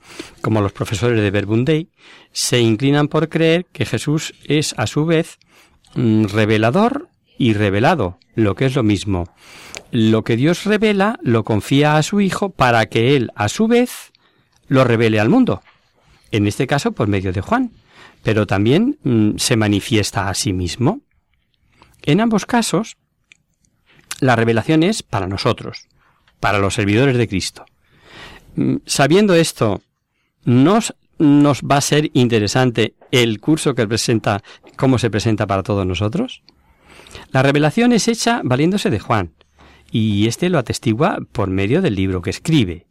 como 0.41 0.61
los 0.61 0.71
profesores 0.71 1.21
de 1.21 1.31
Verbundey, 1.31 1.89
se 2.31 2.59
inclinan 2.59 3.07
por 3.07 3.29
creer 3.29 3.65
que 3.71 3.85
Jesús 3.85 4.33
es 4.45 4.73
a 4.77 4.88
su 4.88 5.05
vez 5.05 5.39
mm, 5.95 6.25
revelador 6.25 7.09
y 7.41 7.53
revelado, 7.53 8.19
lo 8.36 8.53
que 8.53 8.67
es 8.67 8.75
lo 8.75 8.83
mismo. 8.83 9.27
Lo 9.89 10.24
que 10.24 10.36
Dios 10.36 10.63
revela 10.65 11.17
lo 11.24 11.43
confía 11.43 11.98
a 11.98 12.03
su 12.03 12.21
Hijo 12.21 12.50
para 12.50 12.86
que 12.86 13.15
Él, 13.15 13.31
a 13.36 13.50
su 13.50 13.67
vez, 13.67 14.12
lo 14.67 14.83
revele 14.83 15.19
al 15.19 15.29
mundo. 15.29 15.63
En 16.31 16.45
este 16.45 16.67
caso, 16.67 16.91
por 16.91 17.07
medio 17.07 17.33
de 17.33 17.41
Juan, 17.41 17.71
pero 18.21 18.45
también 18.45 19.00
mm, 19.03 19.38
se 19.38 19.55
manifiesta 19.55 20.29
a 20.29 20.36
sí 20.36 20.53
mismo. 20.53 21.01
En 22.03 22.21
ambos 22.21 22.45
casos, 22.45 22.95
la 24.19 24.36
revelación 24.36 24.83
es 24.83 25.01
para 25.01 25.25
nosotros, 25.25 25.88
para 26.39 26.60
los 26.60 26.75
servidores 26.75 27.17
de 27.17 27.27
Cristo. 27.27 27.65
Mm, 28.55 28.75
sabiendo 28.86 29.33
esto, 29.33 29.81
nos, 30.45 30.93
nos 31.17 31.63
va 31.63 31.77
a 31.77 31.81
ser 31.81 32.12
interesante 32.13 32.93
el 33.10 33.39
curso 33.39 33.74
que 33.74 33.88
presenta, 33.88 34.43
cómo 34.77 35.00
se 35.00 35.10
presenta 35.10 35.48
para 35.48 35.63
todos 35.63 35.88
nosotros. 35.88 36.43
La 37.32 37.44
revelación 37.44 37.94
es 37.94 38.08
hecha 38.08 38.41
valiéndose 38.44 38.89
de 38.89 39.00
Juan, 39.00 39.34
y 39.91 40.27
éste 40.27 40.50
lo 40.50 40.58
atestigua 40.58 41.20
por 41.32 41.50
medio 41.50 41.82
del 41.82 41.96
libro 41.96 42.22
que 42.22 42.30
escribe, 42.30 42.86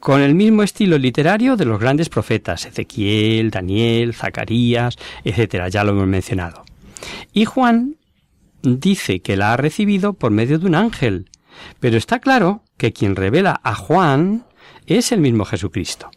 con 0.00 0.20
el 0.20 0.34
mismo 0.34 0.62
estilo 0.62 0.98
literario 0.98 1.56
de 1.56 1.64
los 1.64 1.80
grandes 1.80 2.08
profetas, 2.08 2.66
Ezequiel, 2.66 3.50
Daniel, 3.50 4.14
Zacarías, 4.14 4.96
etc., 5.24 5.68
ya 5.70 5.84
lo 5.84 5.92
hemos 5.92 6.06
mencionado. 6.06 6.64
Y 7.32 7.44
Juan 7.44 7.96
dice 8.62 9.20
que 9.20 9.36
la 9.36 9.52
ha 9.52 9.56
recibido 9.56 10.14
por 10.14 10.30
medio 10.30 10.58
de 10.58 10.66
un 10.66 10.74
ángel, 10.74 11.30
pero 11.80 11.96
está 11.96 12.20
claro 12.20 12.62
que 12.76 12.92
quien 12.92 13.16
revela 13.16 13.60
a 13.62 13.74
Juan 13.74 14.44
es 14.86 15.12
el 15.12 15.20
mismo 15.20 15.44
Jesucristo. 15.44 16.10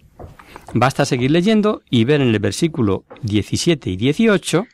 Basta 0.74 1.06
seguir 1.06 1.32
leyendo 1.32 1.82
y 1.90 2.06
ver 2.06 2.22
en 2.22 2.30
el 2.30 2.40
versículo 2.40 3.04
17 3.24 3.90
y 3.90 3.98
18 3.98 4.66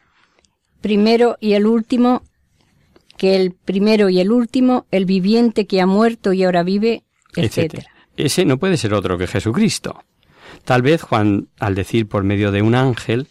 Primero 0.82 1.38
y 1.40 1.54
el 1.54 1.66
último 1.66 2.22
que 3.18 3.36
el 3.36 3.52
primero 3.52 4.10
y 4.10 4.20
el 4.20 4.32
último, 4.32 4.86
el 4.92 5.06
viviente 5.06 5.68
que 5.68 5.82
ha 5.82 5.86
muerto 5.86 6.34
y 6.34 6.44
ahora 6.44 6.64
vive, 6.64 7.04
etc. 7.36 7.84
Ese 8.16 8.46
no 8.46 8.58
puede 8.58 8.78
ser 8.78 8.94
otro 8.94 9.18
que 9.18 9.28
Jesucristo. 9.28 10.04
Tal 10.64 10.82
vez 10.82 11.02
Juan, 11.02 11.48
al 11.60 11.76
decir 11.76 12.08
por 12.08 12.24
medio 12.24 12.52
de 12.52 12.62
un 12.62 12.76
ángel, 12.76 13.28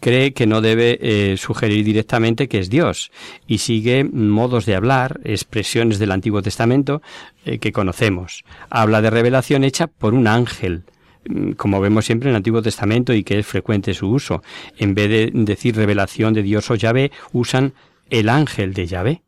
cree 0.00 0.32
que 0.32 0.46
no 0.46 0.60
debe 0.60 0.98
eh, 1.00 1.36
sugerir 1.36 1.84
directamente 1.84 2.48
que 2.48 2.58
es 2.58 2.70
Dios 2.70 3.10
y 3.46 3.58
sigue 3.58 4.04
modos 4.04 4.66
de 4.66 4.74
hablar, 4.74 5.20
expresiones 5.24 5.98
del 5.98 6.12
Antiguo 6.12 6.42
Testamento 6.42 7.02
eh, 7.44 7.58
que 7.58 7.72
conocemos. 7.72 8.44
Habla 8.70 9.02
de 9.02 9.10
revelación 9.10 9.64
hecha 9.64 9.86
por 9.86 10.14
un 10.14 10.26
ángel, 10.28 10.84
mm, 11.28 11.52
como 11.52 11.80
vemos 11.80 12.04
siempre 12.04 12.28
en 12.28 12.34
el 12.34 12.36
Antiguo 12.36 12.62
Testamento 12.62 13.12
y 13.12 13.24
que 13.24 13.38
es 13.40 13.46
frecuente 13.46 13.94
su 13.94 14.08
uso. 14.08 14.42
En 14.78 14.94
vez 14.94 15.10
de 15.10 15.30
decir 15.32 15.76
revelación 15.76 16.32
de 16.34 16.42
Dios 16.42 16.70
o 16.70 16.74
Yahvé, 16.74 17.10
usan 17.32 17.72
el 18.10 18.28
ángel 18.28 18.74
de 18.74 18.86
Yahvé. 18.86 19.22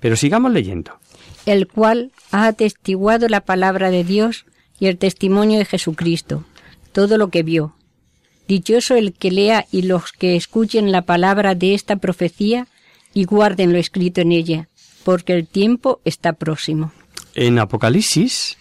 Pero 0.00 0.16
sigamos 0.16 0.52
leyendo. 0.52 0.98
El 1.46 1.66
cual 1.66 2.12
ha 2.30 2.46
atestiguado 2.46 3.28
la 3.28 3.40
palabra 3.40 3.90
de 3.90 4.04
Dios 4.04 4.46
y 4.78 4.86
el 4.86 4.98
testimonio 4.98 5.58
de 5.58 5.64
Jesucristo, 5.64 6.44
todo 6.92 7.18
lo 7.18 7.28
que 7.28 7.42
vio. 7.42 7.74
Dichoso 8.46 8.94
el 8.94 9.12
que 9.12 9.30
lea 9.30 9.66
y 9.70 9.82
los 9.82 10.12
que 10.12 10.36
escuchen 10.36 10.92
la 10.92 11.02
palabra 11.02 11.54
de 11.54 11.74
esta 11.74 11.96
profecía 11.96 12.66
y 13.12 13.24
guarden 13.24 13.72
lo 13.72 13.78
escrito 13.78 14.20
en 14.20 14.32
ella, 14.32 14.68
porque 15.04 15.34
el 15.34 15.46
tiempo 15.46 16.00
está 16.04 16.32
próximo. 16.32 16.92
En 17.34 17.58
Apocalipsis 17.58 18.56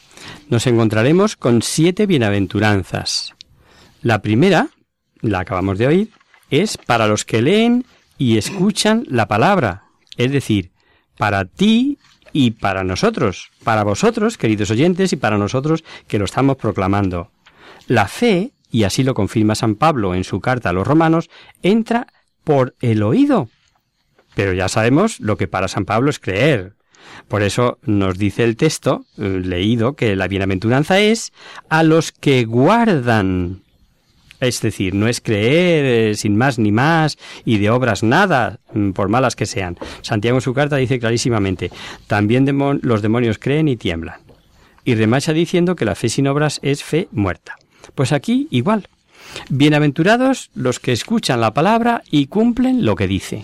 nos 0.50 0.68
encontraremos 0.68 1.36
con 1.36 1.62
siete 1.62 2.06
bienaventuranzas. 2.06 3.34
La 4.02 4.22
primera, 4.22 4.70
la 5.22 5.40
acabamos 5.40 5.78
de 5.78 5.88
oír, 5.88 6.12
es 6.50 6.78
para 6.78 7.08
los 7.08 7.26
que 7.26 7.42
leen 7.42 7.86
y 8.18 8.38
escuchan 8.38 9.06
la 9.10 9.28
palabra, 9.28 9.84
es 10.18 10.32
decir, 10.32 10.72
para 11.18 11.46
ti 11.46 11.98
y 12.34 12.52
para 12.52 12.84
nosotros, 12.84 13.50
para 13.64 13.84
vosotros, 13.84 14.38
queridos 14.38 14.72
oyentes, 14.72 15.14
y 15.14 15.16
para 15.18 15.38
nosotros 15.38 15.84
que 16.08 16.20
lo 16.20 16.26
estamos 16.26 16.58
proclamando. 16.58 17.32
La 17.88 18.08
fe, 18.08 18.52
y 18.70 18.84
así 18.84 19.04
lo 19.04 19.14
confirma 19.14 19.56
San 19.56 19.76
Pablo 19.76 20.14
en 20.14 20.24
su 20.24 20.40
carta 20.40 20.70
a 20.70 20.74
los 20.74 20.88
romanos, 20.88 21.30
entra 21.64 22.08
por 22.44 22.76
el 22.80 23.04
oído. 23.04 23.50
Pero 24.36 24.54
ya 24.54 24.70
sabemos 24.70 25.20
lo 25.20 25.38
que 25.38 25.48
para 25.48 25.68
San 25.68 25.86
Pablo 25.86 26.10
es 26.10 26.20
creer. 26.20 26.76
Por 27.28 27.42
eso 27.42 27.80
nos 27.84 28.18
dice 28.18 28.44
el 28.44 28.58
texto 28.58 29.06
eh, 29.18 29.42
leído 29.44 29.96
que 29.96 30.16
la 30.16 30.28
bienaventuranza 30.28 31.00
es 31.00 31.32
a 31.70 31.84
los 31.84 32.12
que 32.12 32.46
guardan 32.46 33.64
es 34.40 34.62
decir, 34.62 34.94
no 34.94 35.08
es 35.08 35.22
creer 35.22 36.12
eh, 36.12 36.16
sin 36.16 36.38
más 36.38 36.60
ni 36.60 36.72
más 36.72 37.18
y 37.46 37.58
de 37.58 37.70
obras 37.70 38.04
nada, 38.04 38.60
mm, 38.74 38.92
por 38.92 39.10
malas 39.10 39.36
que 39.36 39.46
sean. 39.46 39.78
Santiago 40.02 40.38
en 40.38 40.42
su 40.42 40.54
carta 40.54 40.78
dice 40.78 41.00
clarísimamente, 41.00 41.72
también 42.08 42.46
los 42.82 43.02
demonios 43.02 43.40
creen 43.40 43.68
y 43.68 43.78
tiemblan. 43.78 44.20
Y 44.84 44.96
remacha 44.96 45.34
diciendo 45.34 45.76
que 45.76 45.86
la 45.86 45.96
fe 45.96 46.10
sin 46.10 46.28
obras 46.28 46.60
es 46.64 46.84
fe 46.84 47.08
muerta. 47.12 47.58
Pues 47.96 48.12
aquí 48.12 48.48
igual. 48.52 48.88
Bienaventurados 49.50 50.50
los 50.56 50.80
que 50.80 50.94
escuchan 50.94 51.42
la 51.42 51.54
palabra 51.54 52.04
y 52.10 52.28
cumplen 52.28 52.86
lo 52.86 52.96
que 52.96 53.08
dice. 53.08 53.44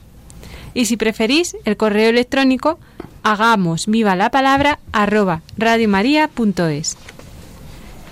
y 0.73 0.85
si 0.85 0.97
preferís 0.97 1.55
el 1.65 1.77
correo 1.77 2.09
electrónico 2.09 2.79
hagamos 3.23 3.87
viva 3.87 4.15
la 4.15 4.31
palabra 4.31 4.79
arroba 4.91 5.41
radiomaria.es. 5.57 6.97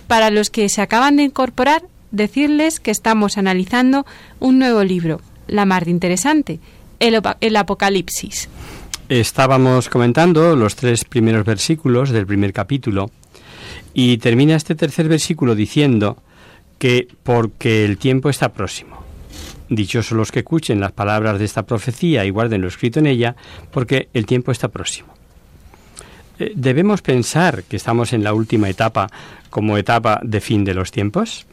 Para 0.08 0.30
los 0.30 0.50
que 0.50 0.70
se 0.70 0.82
acaban 0.82 1.18
de 1.18 1.24
incorporar, 1.24 1.84
decirles 2.12 2.80
que 2.80 2.92
estamos 2.92 3.38
analizando 3.38 4.06
un 4.40 4.60
nuevo 4.60 4.84
libro, 4.84 5.22
la 5.48 5.66
más 5.66 5.88
interesante, 5.88 6.60
el, 7.00 7.22
el 7.42 7.56
Apocalipsis. 7.56 8.50
Estábamos 9.08 9.90
comentando 9.90 10.56
los 10.56 10.76
tres 10.76 11.06
primeros 11.06 11.46
versículos 11.46 12.10
del 12.10 12.28
primer 12.28 12.54
capítulo 12.54 13.10
y 13.94 14.18
termina 14.18 14.56
este 14.56 14.76
tercer 14.76 15.08
versículo 15.08 15.56
diciendo 15.56 16.18
que 16.78 17.08
porque 17.24 17.86
el 17.86 17.98
tiempo 17.98 18.30
está 18.30 18.54
próximo. 18.54 19.09
Dichosos 19.70 20.18
los 20.18 20.32
que 20.32 20.40
escuchen 20.40 20.80
las 20.80 20.92
palabras 20.92 21.38
de 21.38 21.46
esta 21.46 21.64
profecía 21.64 22.26
y 22.26 22.32
guarden 22.32 22.62
lo 22.62 22.68
escrito 22.68 23.00
en 23.00 23.06
ella, 23.06 23.36
porque 23.72 24.10
el 24.14 24.26
tiempo 24.26 24.52
está 24.52 24.68
próximo. 24.68 25.14
Eh, 26.40 26.54
¿Debemos 26.56 27.02
pensar 27.02 27.64
que 27.64 27.76
estamos 27.76 28.14
en 28.14 28.24
la 28.24 28.34
última 28.34 28.70
etapa 28.70 29.10
como 29.50 29.78
etapa 29.78 30.20
de 30.24 30.42
fin 30.42 30.64
de 30.64 30.74
los 30.74 30.92
tiempos? 30.92 31.46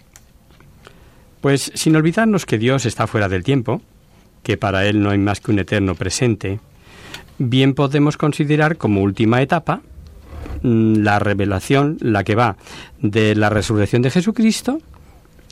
Pues 1.41 1.73
sin 1.75 1.97
olvidarnos 1.97 2.47
que 2.47 2.59
Dios 2.59 2.87
está 2.87 3.07
fuera 3.07 3.29
del 3.29 3.45
tiempo, 3.45 3.83
que 4.43 4.57
para 4.57 4.87
Él 4.87 5.03
no 5.03 5.11
hay 5.11 5.19
más 5.19 5.41
que 5.41 5.51
un 5.51 5.59
eterno 5.59 5.95
presente, 5.95 6.61
bien 7.39 7.75
podemos 7.75 8.17
considerar 8.17 8.77
como 8.77 9.03
última 9.03 9.43
etapa 9.43 9.83
mm, 10.63 10.99
la 11.03 11.19
revelación, 11.19 11.99
la 12.01 12.25
que 12.25 12.35
va 12.35 12.57
de 13.01 13.35
la 13.35 13.51
resurrección 13.51 14.03
de 14.03 14.11
Jesucristo 14.11 14.79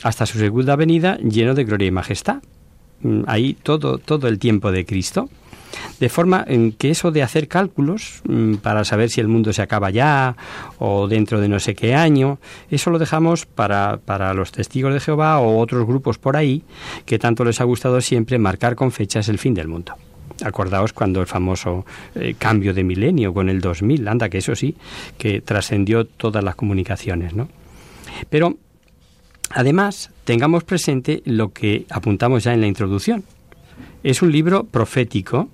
hasta 0.03 0.25
su 0.25 0.39
segunda 0.39 0.75
venida 0.75 1.17
lleno 1.17 1.53
de 1.53 1.63
gloria 1.65 1.87
y 1.87 1.91
majestad. 1.91 2.41
Mm, 3.01 3.23
ahí 3.27 3.53
todo, 3.61 3.97
todo 3.97 4.27
el 4.27 4.39
tiempo 4.39 4.71
de 4.71 4.85
Cristo. 4.85 5.29
De 5.99 6.09
forma 6.09 6.43
en 6.47 6.71
que 6.71 6.89
eso 6.89 7.11
de 7.11 7.21
hacer 7.21 7.47
cálculos 7.47 8.21
mm, 8.27 8.55
para 8.55 8.85
saber 8.85 9.09
si 9.09 9.21
el 9.21 9.27
mundo 9.27 9.51
se 9.53 9.61
acaba 9.61 9.89
ya 9.89 10.35
o 10.77 11.07
dentro 11.07 11.41
de 11.41 11.49
no 11.49 11.59
sé 11.59 11.75
qué 11.75 11.95
año, 11.95 12.39
eso 12.69 12.89
lo 12.89 12.99
dejamos 12.99 13.45
para, 13.45 13.97
para 13.97 14.33
los 14.33 14.51
testigos 14.51 14.93
de 14.93 14.99
Jehová 14.99 15.39
o 15.39 15.59
otros 15.59 15.85
grupos 15.85 16.17
por 16.17 16.37
ahí 16.37 16.63
que 17.05 17.19
tanto 17.19 17.43
les 17.43 17.59
ha 17.61 17.65
gustado 17.65 17.99
siempre 18.01 18.39
marcar 18.39 18.75
con 18.75 18.91
fechas 18.91 19.27
el 19.29 19.37
fin 19.37 19.53
del 19.53 19.67
mundo. 19.67 19.93
Acordaos 20.43 20.91
cuando 20.91 21.21
el 21.21 21.27
famoso 21.27 21.85
eh, 22.15 22.35
cambio 22.37 22.73
de 22.73 22.83
milenio 22.83 23.33
con 23.33 23.49
el 23.49 23.61
2000, 23.61 24.07
anda 24.07 24.29
que 24.29 24.39
eso 24.39 24.55
sí, 24.55 24.75
que 25.17 25.41
trascendió 25.41 26.05
todas 26.05 26.43
las 26.43 26.55
comunicaciones, 26.55 27.33
¿no? 27.33 27.47
Pero 28.29 28.57
Además, 29.51 30.11
tengamos 30.23 30.63
presente 30.63 31.21
lo 31.25 31.53
que 31.53 31.85
apuntamos 31.89 32.43
ya 32.43 32.53
en 32.53 32.61
la 32.61 32.67
introducción. 32.67 33.23
Es 34.03 34.21
un 34.21 34.31
libro 34.31 34.63
profético 34.65 35.49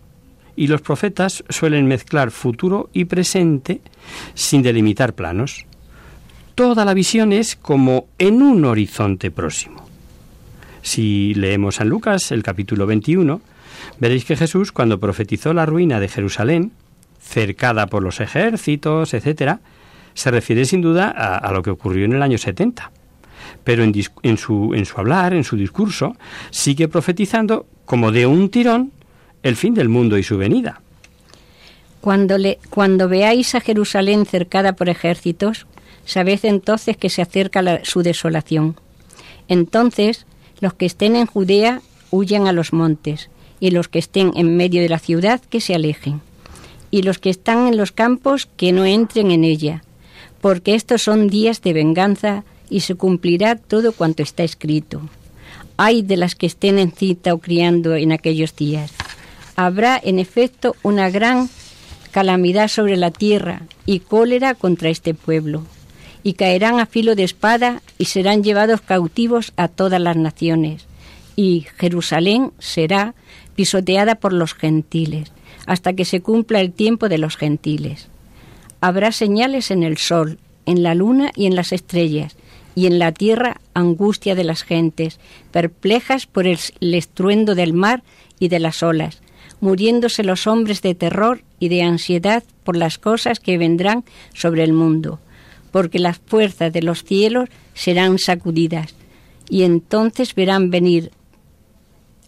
y 0.56 0.68
los 0.68 0.82
profetas 0.82 1.44
suelen 1.50 1.88
mezclar 1.88 2.32
futuro 2.32 2.90
y 2.94 3.06
presente 3.06 3.82
sin 4.34 4.62
delimitar 4.62 5.14
planos. 5.14 5.66
Toda 6.56 6.86
la 6.86 6.94
visión 6.94 7.34
es 7.34 7.56
como 7.56 8.08
en 8.18 8.42
un 8.42 8.66
horizonte 8.66 9.32
próximo. 9.32 9.86
Si 10.82 11.34
leemos 11.36 11.76
San 11.76 11.90
Lucas 11.90 12.32
el 12.32 12.44
capítulo 12.44 12.86
21, 12.86 13.42
veréis 14.00 14.26
que 14.26 14.36
Jesús, 14.36 14.72
cuando 14.72 15.00
profetizó 15.00 15.54
la 15.54 15.66
ruina 15.66 16.00
de 16.00 16.10
Jerusalén, 16.10 16.72
cercada 17.20 17.88
por 17.88 18.04
los 18.04 18.20
ejércitos, 18.20 19.14
etc., 19.14 19.60
se 20.14 20.32
refiere 20.32 20.66
sin 20.66 20.82
duda 20.82 21.14
a, 21.16 21.38
a 21.38 21.52
lo 21.54 21.62
que 21.62 21.70
ocurrió 21.70 22.06
en 22.06 22.14
el 22.14 22.22
año 22.22 22.38
70 22.38 22.92
pero 23.64 23.84
en, 23.84 23.94
su, 24.38 24.74
en 24.74 24.86
su 24.86 25.00
hablar, 25.00 25.34
en 25.34 25.44
su 25.44 25.56
discurso, 25.56 26.16
sigue 26.50 26.88
profetizando 26.88 27.66
como 27.86 28.12
de 28.12 28.26
un 28.26 28.50
tirón 28.50 28.92
el 29.44 29.56
fin 29.56 29.74
del 29.74 29.90
mundo 29.90 30.18
y 30.18 30.24
su 30.24 30.38
venida. 30.38 30.82
Cuando, 32.00 32.38
le, 32.38 32.60
cuando 32.70 33.08
veáis 33.08 33.54
a 33.54 33.62
Jerusalén 33.62 34.26
cercada 34.26 34.74
por 34.74 34.90
ejércitos, 34.90 35.68
sabed 36.06 36.40
entonces 36.44 36.98
que 36.98 37.10
se 37.10 37.22
acerca 37.22 37.82
su 37.84 38.02
desolación. 38.02 38.76
Entonces 39.48 40.26
los 40.60 40.74
que 40.74 40.86
estén 40.86 41.16
en 41.16 41.26
Judea 41.26 41.82
huyan 42.12 42.48
a 42.48 42.54
los 42.54 42.74
montes, 42.74 43.30
y 43.60 43.72
los 43.72 43.88
que 43.88 44.00
estén 44.00 44.32
en 44.36 44.58
medio 44.58 44.82
de 44.82 44.90
la 44.90 45.00
ciudad 45.00 45.42
que 45.42 45.62
se 45.62 45.76
alejen, 45.76 46.22
y 46.90 47.04
los 47.04 47.20
que 47.20 47.30
están 47.30 47.68
en 47.68 47.78
los 47.78 47.92
campos 47.92 48.48
que 48.58 48.72
no 48.72 48.86
entren 48.86 49.32
en 49.32 49.44
ella, 49.44 49.84
porque 50.42 50.76
estos 50.76 51.04
son 51.04 51.28
días 51.28 51.62
de 51.62 51.74
venganza 51.74 52.44
y 52.72 52.80
se 52.80 52.96
cumplirá 52.96 53.58
todo 53.58 53.92
cuanto 53.92 54.24
está 54.24 54.44
escrito. 54.44 55.02
Hay 55.78 56.02
de 56.02 56.16
las 56.16 56.36
que 56.36 56.48
estén 56.48 56.80
en 56.80 56.92
cita 56.92 57.34
o 57.34 57.40
criando 57.40 57.96
en 57.96 58.14
aquellos 58.14 58.56
días. 58.56 58.92
Habrá 59.56 60.00
en 60.02 60.18
efecto 60.18 60.76
una 60.82 61.10
gran 61.10 61.50
calamidad 62.12 62.70
sobre 62.70 62.96
la 62.96 63.12
tierra 63.12 63.64
y 63.86 64.00
cólera 64.00 64.56
contra 64.56 64.90
este 64.90 65.14
pueblo. 65.14 65.64
Y 66.24 66.34
caerán 66.34 66.80
a 66.80 66.86
filo 66.86 67.16
de 67.16 67.24
espada 67.24 67.82
y 67.98 68.06
serán 68.06 68.44
llevados 68.44 68.80
cautivos 68.82 69.52
a 69.58 69.68
todas 69.68 70.00
las 70.00 70.16
naciones. 70.16 70.86
Y 71.36 71.66
Jerusalén 71.78 72.54
será 72.60 73.16
pisoteada 73.56 74.16
por 74.16 74.32
los 74.32 74.54
gentiles, 74.54 75.32
hasta 75.66 75.94
que 75.94 76.06
se 76.06 76.22
cumpla 76.22 76.62
el 76.62 76.72
tiempo 76.72 77.10
de 77.10 77.18
los 77.18 77.36
gentiles. 77.36 78.08
Habrá 78.80 79.12
señales 79.12 79.72
en 79.72 79.84
el 79.84 79.98
sol, 79.98 80.38
en 80.66 80.84
la 80.84 80.96
luna 80.96 81.32
y 81.36 81.48
en 81.48 81.56
las 81.56 81.72
estrellas, 81.72 82.36
y 82.76 82.86
en 82.88 83.00
la 83.00 83.12
tierra 83.12 83.60
angustia 83.74 84.36
de 84.36 84.44
las 84.44 84.64
gentes, 84.64 85.20
perplejas 85.52 86.26
por 86.26 86.48
el, 86.48 86.60
estruendo 86.80 87.56
del 87.56 87.74
mar 87.74 88.04
y 88.40 88.48
de 88.48 88.60
las 88.60 88.84
olas, 88.84 89.22
muriéndose 89.60 90.24
los 90.24 90.48
hombres 90.48 90.82
de 90.82 90.96
terror 90.96 91.44
y 91.60 91.70
de 91.70 91.84
ansiedad 91.84 92.44
por 92.64 92.76
las 92.76 92.98
cosas 92.98 93.40
que 93.40 93.58
vendrán 93.58 94.04
sobre 94.34 94.64
el 94.64 94.74
mundo, 94.74 95.20
porque 95.72 96.00
las 96.00 96.20
fuerzas 96.20 96.74
de 96.74 96.82
los 96.82 97.04
cielos 97.04 97.50
serán 97.74 98.18
sacudidas, 98.20 98.96
y 99.50 99.64
entonces 99.64 100.34
verán 100.34 100.70
venir 100.70 101.12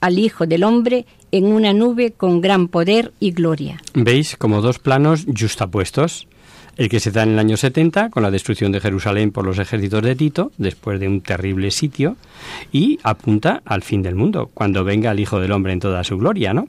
al 0.02 0.20
Hijo 0.20 0.46
del 0.46 0.66
Hombre 0.66 1.06
en 1.32 1.46
una 1.46 1.74
nube 1.74 2.12
con 2.12 2.42
gran 2.42 2.68
poder 2.68 3.14
y 3.20 3.32
gloria. 3.32 3.82
¿Veis 3.94 4.36
como 4.36 4.62
dos 4.62 4.78
planos 4.78 5.26
justapuestos? 5.40 6.28
El 6.78 6.90
que 6.90 7.00
se 7.00 7.12
da 7.12 7.24
en 7.24 7.30
el 7.30 7.40
año 7.40 7.58
70 7.58 8.10
con 8.10 8.24
la 8.24 8.32
destrucción 8.32 8.72
de 8.72 8.80
Jerusalén 8.80 9.32
por 9.32 9.46
los 9.46 9.60
ejércitos 9.60 10.02
de 10.02 10.16
Tito, 10.16 10.52
después 10.58 11.00
de 11.00 11.08
un 11.08 11.22
terrible 11.22 11.72
sitio, 11.72 12.16
y 12.72 13.00
apunta 13.04 13.62
al 13.66 13.84
fin 13.84 14.02
del 14.02 14.16
mundo, 14.16 14.50
cuando 14.54 14.84
venga 14.84 15.12
el 15.12 15.20
Hijo 15.20 15.40
del 15.40 15.52
Hombre 15.52 15.74
en 15.74 15.80
toda 15.80 16.04
su 16.04 16.18
gloria, 16.18 16.54
¿no? 16.54 16.68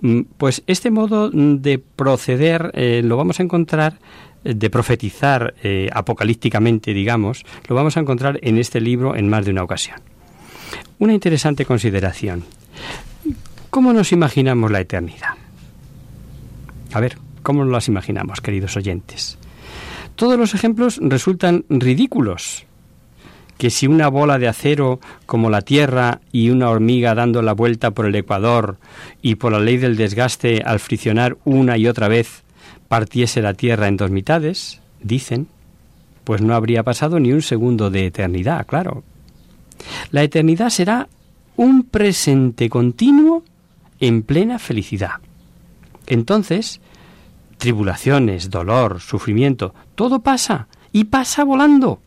Mm, 0.00 0.22
pues 0.38 0.62
este 0.66 0.90
modo 0.90 1.30
de 1.30 1.78
proceder 1.78 2.70
eh, 2.74 3.02
lo 3.04 3.16
vamos 3.16 3.40
a 3.40 3.42
encontrar 3.42 3.98
eh, 4.44 4.54
de 4.54 4.70
profetizar 4.70 5.54
eh, 5.62 5.88
apocalípticamente, 5.92 6.94
digamos, 6.94 7.44
lo 7.68 7.74
vamos 7.74 7.96
a 7.96 8.00
encontrar 8.00 8.38
en 8.42 8.58
este 8.58 8.80
libro 8.80 9.16
en 9.16 9.28
más 9.28 9.44
de 9.44 9.50
una 9.50 9.62
ocasión. 9.62 10.00
Una 10.98 11.12
interesante 11.12 11.66
consideración. 11.66 12.44
¿Cómo 13.70 13.92
nos 13.92 14.12
imaginamos 14.12 14.70
la 14.70 14.80
eternidad? 14.80 15.34
A 16.92 17.00
ver, 17.00 17.18
¿Cómo 17.46 17.64
las 17.64 17.86
imaginamos, 17.86 18.40
queridos 18.40 18.76
oyentes? 18.76 19.38
Todos 20.16 20.36
los 20.36 20.52
ejemplos 20.54 20.98
resultan 21.00 21.64
ridículos. 21.68 22.66
Que 23.56 23.70
si 23.70 23.86
una 23.86 24.08
bola 24.08 24.40
de 24.40 24.48
acero 24.48 24.98
como 25.26 25.48
la 25.48 25.60
Tierra 25.60 26.20
y 26.32 26.50
una 26.50 26.70
hormiga 26.70 27.14
dando 27.14 27.42
la 27.42 27.52
vuelta 27.52 27.92
por 27.92 28.06
el 28.06 28.16
Ecuador 28.16 28.78
y 29.22 29.36
por 29.36 29.52
la 29.52 29.60
ley 29.60 29.76
del 29.76 29.96
desgaste 29.96 30.62
al 30.66 30.80
friccionar 30.80 31.36
una 31.44 31.78
y 31.78 31.86
otra 31.86 32.08
vez 32.08 32.42
partiese 32.88 33.42
la 33.42 33.54
Tierra 33.54 33.86
en 33.86 33.96
dos 33.96 34.10
mitades, 34.10 34.80
dicen, 35.00 35.46
pues 36.24 36.42
no 36.42 36.52
habría 36.52 36.82
pasado 36.82 37.20
ni 37.20 37.32
un 37.32 37.42
segundo 37.42 37.90
de 37.90 38.06
eternidad, 38.06 38.66
claro. 38.66 39.04
La 40.10 40.24
eternidad 40.24 40.70
será 40.70 41.06
un 41.54 41.84
presente 41.84 42.68
continuo 42.68 43.44
en 44.00 44.24
plena 44.24 44.58
felicidad. 44.58 45.20
Entonces, 46.08 46.80
tribulaciones, 47.58 48.50
dolor, 48.50 49.00
sufrimiento, 49.00 49.74
todo 49.94 50.20
pasa 50.20 50.68
y 50.92 51.04
pasa 51.04 51.44
volando 51.44 52.00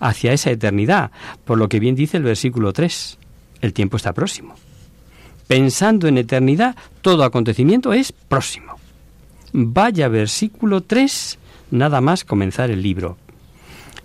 hacia 0.00 0.32
esa 0.32 0.50
eternidad, 0.50 1.10
por 1.44 1.58
lo 1.58 1.68
que 1.68 1.80
bien 1.80 1.94
dice 1.94 2.16
el 2.16 2.22
versículo 2.22 2.72
3, 2.72 3.18
el 3.60 3.72
tiempo 3.72 3.96
está 3.96 4.12
próximo. 4.12 4.54
Pensando 5.46 6.08
en 6.08 6.18
eternidad, 6.18 6.76
todo 7.00 7.24
acontecimiento 7.24 7.92
es 7.92 8.12
próximo. 8.12 8.74
vaya 9.52 10.08
versículo 10.08 10.82
3, 10.82 11.38
nada 11.70 12.00
más 12.00 12.24
comenzar 12.24 12.70
el 12.70 12.82
libro. 12.82 13.16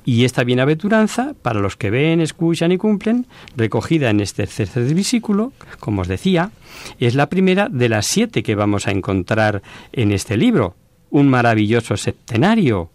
Y 0.05 0.25
esta 0.25 0.43
bienaventuranza, 0.43 1.33
para 1.41 1.59
los 1.59 1.77
que 1.77 1.89
ven, 1.89 2.19
escuchan 2.19 2.71
y 2.71 2.77
cumplen, 2.77 3.25
recogida 3.55 4.09
en 4.09 4.19
este 4.19 4.47
tercer 4.47 4.93
versículo, 4.93 5.53
como 5.79 6.01
os 6.01 6.07
decía, 6.07 6.51
es 6.99 7.15
la 7.15 7.27
primera 7.27 7.69
de 7.69 7.89
las 7.89 8.05
siete 8.05 8.43
que 8.43 8.55
vamos 8.55 8.87
a 8.87 8.91
encontrar 8.91 9.61
en 9.93 10.11
este 10.11 10.35
libro. 10.35 10.75
Un 11.13 11.29
maravilloso 11.29 11.95
septenario. 11.95 12.89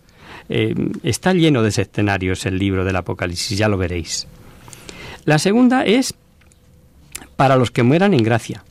Eh, 0.48 0.74
está 1.04 1.32
lleno 1.34 1.62
de 1.62 1.70
septenarios 1.70 2.46
el 2.46 2.58
libro 2.58 2.84
del 2.84 2.96
Apocalipsis, 2.96 3.56
ya 3.56 3.68
lo 3.68 3.78
veréis. 3.78 4.26
La 5.24 5.38
segunda 5.38 5.84
es 5.84 6.14
para 7.36 7.54
los 7.54 7.70
que 7.70 7.84
mueran 7.84 8.14
en 8.14 8.24
gracia, 8.24 8.64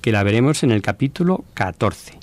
que 0.00 0.10
la 0.10 0.22
veremos 0.22 0.62
en 0.62 0.70
el 0.70 0.80
capítulo 0.80 1.44
14. 1.52 2.14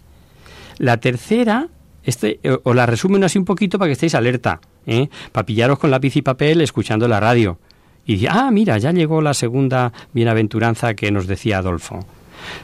La 0.80 0.98
tercera, 0.98 1.68
este, 2.04 2.40
eh, 2.42 2.58
os 2.64 2.76
la 2.76 2.88
resumen 2.88 3.24
así 3.24 3.38
un 3.38 3.46
poquito 3.46 3.78
para 3.78 3.90
que 3.90 3.94
estéis 3.94 4.16
alerta, 4.16 4.60
¿eh? 4.88 5.08
para 5.32 5.46
pillaros 5.46 5.78
con 5.78 5.92
lápiz 5.92 6.16
y 6.16 6.24
papel 6.24 6.62
escuchando 6.62 7.08
la 7.08 7.20
radio. 7.20 7.60
Y 8.08 8.14
dice, 8.14 8.30
ah, 8.32 8.50
mira, 8.50 8.80
ya 8.80 8.92
llegó 8.92 9.22
la 9.22 9.36
segunda 9.36 9.94
bienaventuranza 10.14 10.96
que 10.96 11.12
nos 11.12 11.28
decía 11.28 11.60
Adolfo. 11.60 12.00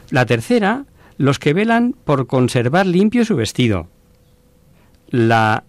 La 0.09 0.25
tercera, 0.25 0.85
los 1.19 1.37
que 1.37 1.53
velan 1.53 1.93
por 2.03 2.25
conservar 2.25 2.87
limpio 2.87 3.23
su 3.23 3.35
vestido. 3.35 3.89
La 5.09 5.63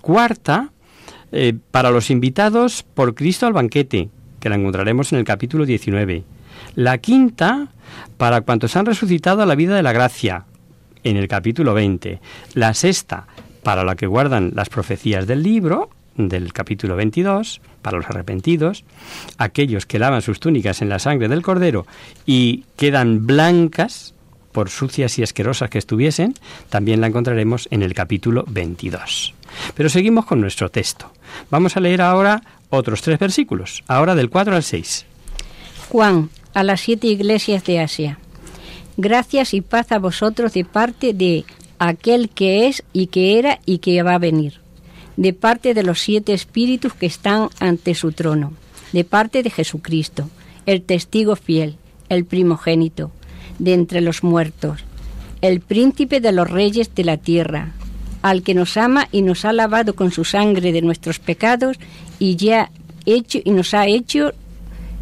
cuarta, 0.00 0.70
eh, 1.32 1.54
para 1.70 1.90
los 1.90 2.10
invitados 2.10 2.82
por 2.82 3.14
Cristo 3.14 3.46
al 3.46 3.52
banquete, 3.52 4.08
que 4.40 4.48
la 4.48 4.56
encontraremos 4.56 5.12
en 5.12 5.18
el 5.18 5.24
capítulo 5.24 5.66
19. 5.66 6.24
La 6.74 6.98
quinta, 6.98 7.68
para 8.16 8.40
cuantos 8.40 8.76
han 8.76 8.86
resucitado 8.86 9.42
a 9.42 9.46
la 9.46 9.54
vida 9.54 9.76
de 9.76 9.82
la 9.82 9.92
gracia, 9.92 10.44
en 11.04 11.16
el 11.16 11.28
capítulo 11.28 11.74
20. 11.74 12.20
La 12.54 12.74
sexta, 12.74 13.26
para 13.62 13.84
la 13.84 13.96
que 13.96 14.06
guardan 14.06 14.52
las 14.54 14.68
profecías 14.68 15.26
del 15.26 15.42
libro, 15.42 15.90
del 16.16 16.52
capítulo 16.52 16.96
22, 16.96 17.60
para 17.82 17.98
los 17.98 18.06
arrepentidos, 18.06 18.84
aquellos 19.38 19.86
que 19.86 19.98
lavan 19.98 20.22
sus 20.22 20.40
túnicas 20.40 20.82
en 20.82 20.88
la 20.88 20.98
sangre 20.98 21.28
del 21.28 21.42
cordero 21.42 21.86
y 22.24 22.64
quedan 22.76 23.26
blancas, 23.26 24.14
por 24.56 24.70
sucias 24.70 25.18
y 25.18 25.22
asquerosas 25.22 25.68
que 25.68 25.76
estuviesen, 25.76 26.32
también 26.70 27.02
la 27.02 27.08
encontraremos 27.08 27.68
en 27.70 27.82
el 27.82 27.92
capítulo 27.92 28.42
22. 28.48 29.34
Pero 29.74 29.90
seguimos 29.90 30.24
con 30.24 30.40
nuestro 30.40 30.70
texto. 30.70 31.12
Vamos 31.50 31.76
a 31.76 31.80
leer 31.80 32.00
ahora 32.00 32.42
otros 32.70 33.02
tres 33.02 33.18
versículos, 33.18 33.84
ahora 33.86 34.14
del 34.14 34.30
4 34.30 34.56
al 34.56 34.62
6. 34.62 35.04
Juan, 35.90 36.30
a 36.54 36.62
las 36.62 36.80
siete 36.80 37.06
iglesias 37.06 37.64
de 37.64 37.80
Asia. 37.80 38.18
Gracias 38.96 39.52
y 39.52 39.60
paz 39.60 39.92
a 39.92 39.98
vosotros 39.98 40.54
de 40.54 40.64
parte 40.64 41.12
de 41.12 41.44
aquel 41.78 42.30
que 42.30 42.66
es 42.66 42.82
y 42.94 43.08
que 43.08 43.38
era 43.38 43.60
y 43.66 43.80
que 43.80 44.02
va 44.02 44.14
a 44.14 44.18
venir, 44.18 44.54
de 45.18 45.34
parte 45.34 45.74
de 45.74 45.82
los 45.82 46.00
siete 46.00 46.32
espíritus 46.32 46.94
que 46.94 47.04
están 47.04 47.50
ante 47.60 47.94
su 47.94 48.12
trono, 48.12 48.54
de 48.94 49.04
parte 49.04 49.42
de 49.42 49.50
Jesucristo, 49.50 50.30
el 50.64 50.80
testigo 50.80 51.36
fiel, 51.36 51.76
el 52.08 52.24
primogénito, 52.24 53.12
de 53.58 53.74
entre 53.74 54.00
los 54.00 54.22
muertos, 54.22 54.84
el 55.40 55.60
príncipe 55.60 56.20
de 56.20 56.32
los 56.32 56.50
reyes 56.50 56.94
de 56.94 57.04
la 57.04 57.16
tierra, 57.16 57.72
al 58.22 58.42
que 58.42 58.54
nos 58.54 58.76
ama 58.76 59.08
y 59.12 59.22
nos 59.22 59.44
ha 59.44 59.52
lavado 59.52 59.94
con 59.94 60.10
su 60.10 60.24
sangre 60.24 60.72
de 60.72 60.82
nuestros 60.82 61.18
pecados 61.18 61.78
y 62.18 62.36
ya 62.36 62.70
hecho 63.04 63.38
y 63.44 63.50
nos 63.50 63.74
ha 63.74 63.86
hecho 63.86 64.32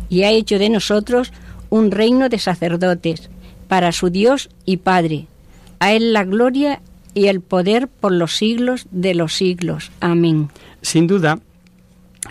y 0.09 0.25
ha 0.25 0.31
hecho 0.31 0.59
de 0.59 0.69
nosotros 0.69 1.33
un 1.71 1.91
reino 1.91 2.29
de 2.29 2.39
sacerdotes 2.39 3.31
para 3.69 3.93
su 3.93 4.11
Dios 4.11 4.51
y 4.65 4.77
Padre. 4.79 5.27
A 5.79 5.93
Él 5.93 6.13
la 6.13 6.25
gloria 6.25 6.81
y 7.15 7.27
el 7.27 7.41
poder 7.41 7.89
por 7.89 8.13
los 8.13 8.37
siglos 8.37 8.87
de 8.91 9.15
los 9.15 9.35
siglos. 9.35 9.91
Amén. 10.01 10.51
Sin 10.83 11.07
duda 11.07 11.39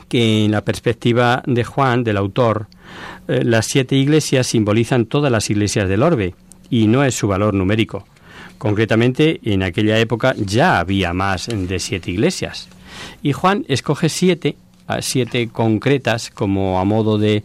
que 0.07 0.45
en 0.45 0.51
la 0.51 0.61
perspectiva 0.61 1.43
de 1.45 1.63
Juan, 1.63 2.03
del 2.03 2.17
autor, 2.17 2.67
eh, 3.27 3.43
las 3.43 3.65
siete 3.65 3.95
iglesias 3.95 4.47
simbolizan 4.47 5.05
todas 5.05 5.31
las 5.31 5.49
iglesias 5.49 5.87
del 5.89 6.03
orbe 6.03 6.35
y 6.69 6.87
no 6.87 7.03
es 7.03 7.15
su 7.15 7.27
valor 7.27 7.53
numérico. 7.53 8.05
Concretamente, 8.57 9.39
en 9.43 9.63
aquella 9.63 9.99
época 9.99 10.33
ya 10.37 10.79
había 10.79 11.13
más 11.13 11.47
de 11.51 11.79
siete 11.79 12.11
iglesias. 12.11 12.69
Y 13.21 13.33
Juan 13.33 13.65
escoge 13.67 14.07
siete, 14.07 14.55
siete 15.01 15.49
concretas 15.49 16.29
como 16.29 16.79
a 16.79 16.85
modo 16.85 17.17
de 17.17 17.43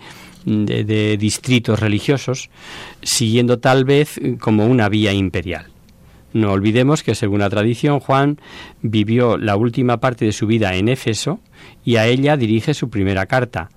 de, 0.49 1.17
distritos 1.19 1.79
religiosos, 1.79 2.51
siguiendo 3.03 3.59
tal 3.59 3.85
vez 3.85 4.21
como 4.41 4.67
una 4.67 4.89
vía 4.89 5.13
imperial. 5.13 5.67
No 6.33 6.53
olvidemos 6.53 7.03
que 7.03 7.15
según 7.15 7.41
la 7.41 7.51
tradición 7.51 8.01
Juan 8.01 8.39
vivió 8.83 9.39
la 9.39 9.57
última 9.57 9.99
parte 9.99 10.25
de 10.25 10.33
su 10.33 10.47
vida 10.47 10.75
en 10.75 10.89
Éfeso 10.89 11.41
y 11.85 11.97
a 11.97 12.07
ella 12.07 12.37
dirige 12.37 12.75
su 12.75 12.91
primera 12.91 13.27
carta. 13.27 13.71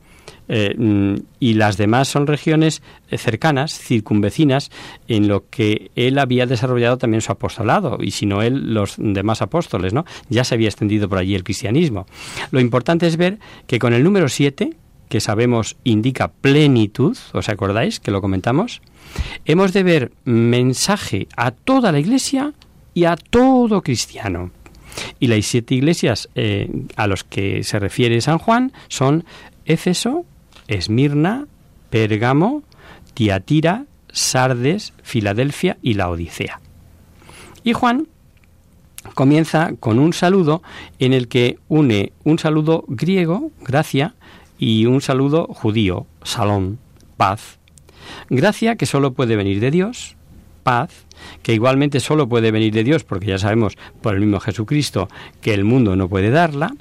Eh, 0.53 0.75
mm, 0.77 1.15
y 1.39 1.53
las 1.53 1.77
demás 1.77 2.09
son 2.09 2.27
regiones 2.27 2.81
eh, 3.09 3.17
cercanas, 3.17 3.79
circunvecinas, 3.79 4.69
en 5.07 5.29
lo 5.29 5.49
que 5.49 5.91
él 5.95 6.19
había 6.19 6.45
desarrollado 6.45 6.97
también 6.97 7.21
su 7.21 7.31
apostolado, 7.31 7.99
y 8.01 8.11
si 8.11 8.25
no 8.25 8.41
él, 8.41 8.73
los 8.73 8.95
demás 8.97 9.41
apóstoles, 9.41 9.93
¿no? 9.93 10.03
Ya 10.27 10.43
se 10.43 10.55
había 10.55 10.67
extendido 10.67 11.07
por 11.07 11.19
allí 11.19 11.35
el 11.35 11.45
cristianismo. 11.45 12.05
Lo 12.51 12.59
importante 12.59 13.07
es 13.07 13.15
ver 13.15 13.39
que 13.65 13.79
con 13.79 13.93
el 13.93 14.03
número 14.03 14.27
7, 14.27 14.75
que 15.07 15.21
sabemos 15.21 15.77
indica 15.85 16.33
plenitud, 16.33 17.17
¿os 17.31 17.47
acordáis 17.47 18.01
que 18.01 18.11
lo 18.11 18.19
comentamos? 18.19 18.81
Hemos 19.45 19.71
de 19.71 19.83
ver 19.83 20.11
mensaje 20.25 21.29
a 21.37 21.51
toda 21.51 21.93
la 21.93 21.99
iglesia 21.99 22.51
y 22.93 23.05
a 23.05 23.15
todo 23.15 23.81
cristiano. 23.83 24.51
Y 25.17 25.27
las 25.27 25.45
siete 25.45 25.75
iglesias 25.75 26.27
eh, 26.35 26.69
a 26.97 27.07
los 27.07 27.23
que 27.23 27.63
se 27.63 27.79
refiere 27.79 28.19
San 28.19 28.37
Juan 28.37 28.73
son 28.89 29.23
Éfeso, 29.65 30.25
Esmirna, 30.71 31.47
Pérgamo, 31.89 32.63
Tiatira, 33.13 33.85
Sardes, 34.11 34.93
Filadelfia 35.03 35.77
y 35.81 35.95
la 35.95 36.09
Odisea. 36.09 36.59
Y 37.63 37.73
Juan 37.73 38.07
comienza 39.13 39.73
con 39.79 39.99
un 39.99 40.13
saludo 40.13 40.63
en 40.99 41.13
el 41.13 41.27
que 41.27 41.59
une 41.67 42.13
un 42.23 42.39
saludo 42.39 42.85
griego, 42.87 43.51
gracia, 43.61 44.15
y 44.57 44.85
un 44.85 45.01
saludo 45.01 45.47
judío, 45.47 46.05
salón, 46.23 46.79
paz. 47.17 47.59
Gracia 48.29 48.75
que 48.75 48.85
solo 48.85 49.13
puede 49.13 49.35
venir 49.35 49.59
de 49.59 49.71
Dios, 49.71 50.15
paz, 50.63 51.05
que 51.41 51.53
igualmente 51.53 51.99
solo 51.99 52.29
puede 52.29 52.51
venir 52.51 52.71
de 52.73 52.83
Dios, 52.83 53.03
porque 53.03 53.25
ya 53.25 53.39
sabemos 53.39 53.77
por 54.01 54.13
el 54.13 54.21
mismo 54.21 54.39
Jesucristo 54.39 55.09
que 55.41 55.53
el 55.53 55.63
mundo 55.63 55.95
no 55.95 56.07
puede 56.07 56.29
darla, 56.29 56.75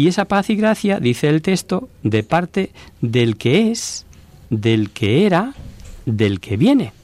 y 0.00 0.08
esa 0.08 0.24
paz 0.24 0.48
y 0.48 0.56
gracia, 0.56 0.98
dice 0.98 1.28
el 1.28 1.42
texto, 1.42 1.90
de 2.02 2.22
parte 2.22 2.70
del 3.02 3.36
que 3.36 3.70
es, 3.70 4.06
del 4.48 4.88
que 4.88 5.26
era, 5.26 5.52
del 6.06 6.40
que 6.40 6.56
viene. 6.56 6.94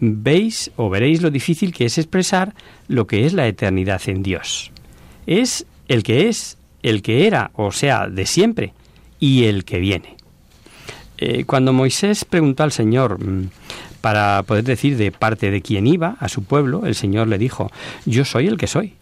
Veis 0.00 0.70
o 0.76 0.88
veréis 0.88 1.20
lo 1.20 1.30
difícil 1.30 1.74
que 1.74 1.84
es 1.84 1.98
expresar 1.98 2.54
lo 2.86 3.06
que 3.06 3.26
es 3.26 3.34
la 3.34 3.46
eternidad 3.46 4.00
en 4.06 4.22
Dios. 4.22 4.70
Es 5.26 5.66
el 5.88 6.04
que 6.04 6.30
es, 6.30 6.56
el 6.82 7.02
que 7.02 7.26
era, 7.26 7.50
o 7.52 7.70
sea, 7.70 8.08
de 8.08 8.24
siempre, 8.24 8.72
y 9.20 9.44
el 9.44 9.66
que 9.66 9.78
viene. 9.78 10.16
Eh, 11.18 11.44
cuando 11.44 11.74
Moisés 11.74 12.24
preguntó 12.24 12.62
al 12.62 12.72
Señor 12.72 13.22
mm, 13.22 13.50
para 14.00 14.42
poder 14.44 14.64
decir 14.64 14.96
de 14.96 15.12
parte 15.12 15.50
de 15.50 15.60
quién 15.60 15.86
iba 15.86 16.16
a 16.18 16.30
su 16.30 16.44
pueblo, 16.44 16.86
el 16.86 16.94
Señor 16.94 17.28
le 17.28 17.36
dijo, 17.36 17.70
yo 18.06 18.24
soy 18.24 18.46
el 18.46 18.56
que 18.56 18.68
soy. 18.68 18.94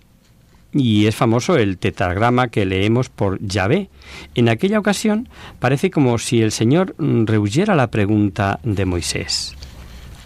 Y 0.79 1.07
es 1.07 1.17
famoso 1.17 1.57
el 1.57 1.79
tetragrama 1.79 2.49
que 2.49 2.67
leemos 2.67 3.09
por 3.09 3.41
Yahvé. 3.41 3.89
En 4.35 4.51
aquella 4.51 4.79
ocasión 4.79 5.27
parece 5.59 5.91
como 5.91 6.19
si 6.19 6.43
el 6.43 6.53
Señor 6.53 6.95
mm, 6.99 7.25
rehuyera 7.25 7.75
la 7.75 7.91
pregunta 7.91 8.61
de 8.63 8.85
Moisés. 8.85 9.57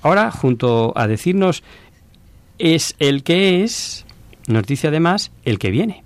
Ahora, 0.03 0.33
junto 0.33 0.93
a 0.97 1.07
decirnos 1.07 1.63
es 2.59 2.97
el 2.99 3.23
que 3.23 3.63
es, 3.63 4.05
nos 4.49 4.67
dice 4.67 4.89
además 4.89 5.31
el 5.45 5.61
que 5.61 5.71
viene. 5.71 6.03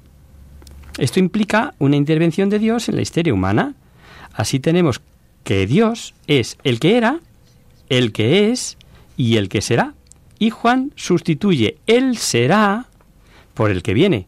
Esto 0.98 1.20
implica 1.20 1.74
una 1.78 1.96
intervención 1.96 2.50
de 2.50 2.58
Dios 2.58 2.90
en 2.90 2.96
la 2.96 3.02
historia 3.02 3.32
humana. 3.32 3.74
Así 4.34 4.60
tenemos 4.60 5.00
que 5.42 5.66
Dios 5.66 6.14
es 6.26 6.58
el 6.64 6.80
que 6.80 6.98
era, 6.98 7.20
el 7.88 8.12
que 8.12 8.50
es 8.50 8.76
y 9.16 9.36
el 9.36 9.48
que 9.48 9.62
será. 9.62 9.94
Y 10.38 10.50
Juan 10.50 10.92
sustituye 10.96 11.78
el 11.86 12.18
será 12.18 12.88
por 13.54 13.70
el 13.70 13.82
que 13.82 13.94
viene, 13.94 14.26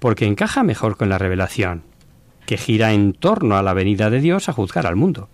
porque 0.00 0.26
encaja 0.26 0.64
mejor 0.64 0.96
con 0.96 1.08
la 1.08 1.18
revelación, 1.18 1.82
que 2.46 2.56
gira 2.56 2.92
en 2.92 3.12
torno 3.12 3.56
a 3.56 3.62
la 3.62 3.74
venida 3.74 4.10
de 4.10 4.20
Dios 4.20 4.48
a 4.48 4.52
juzgar 4.52 4.86
al 4.86 4.96
mundo. 4.96 5.28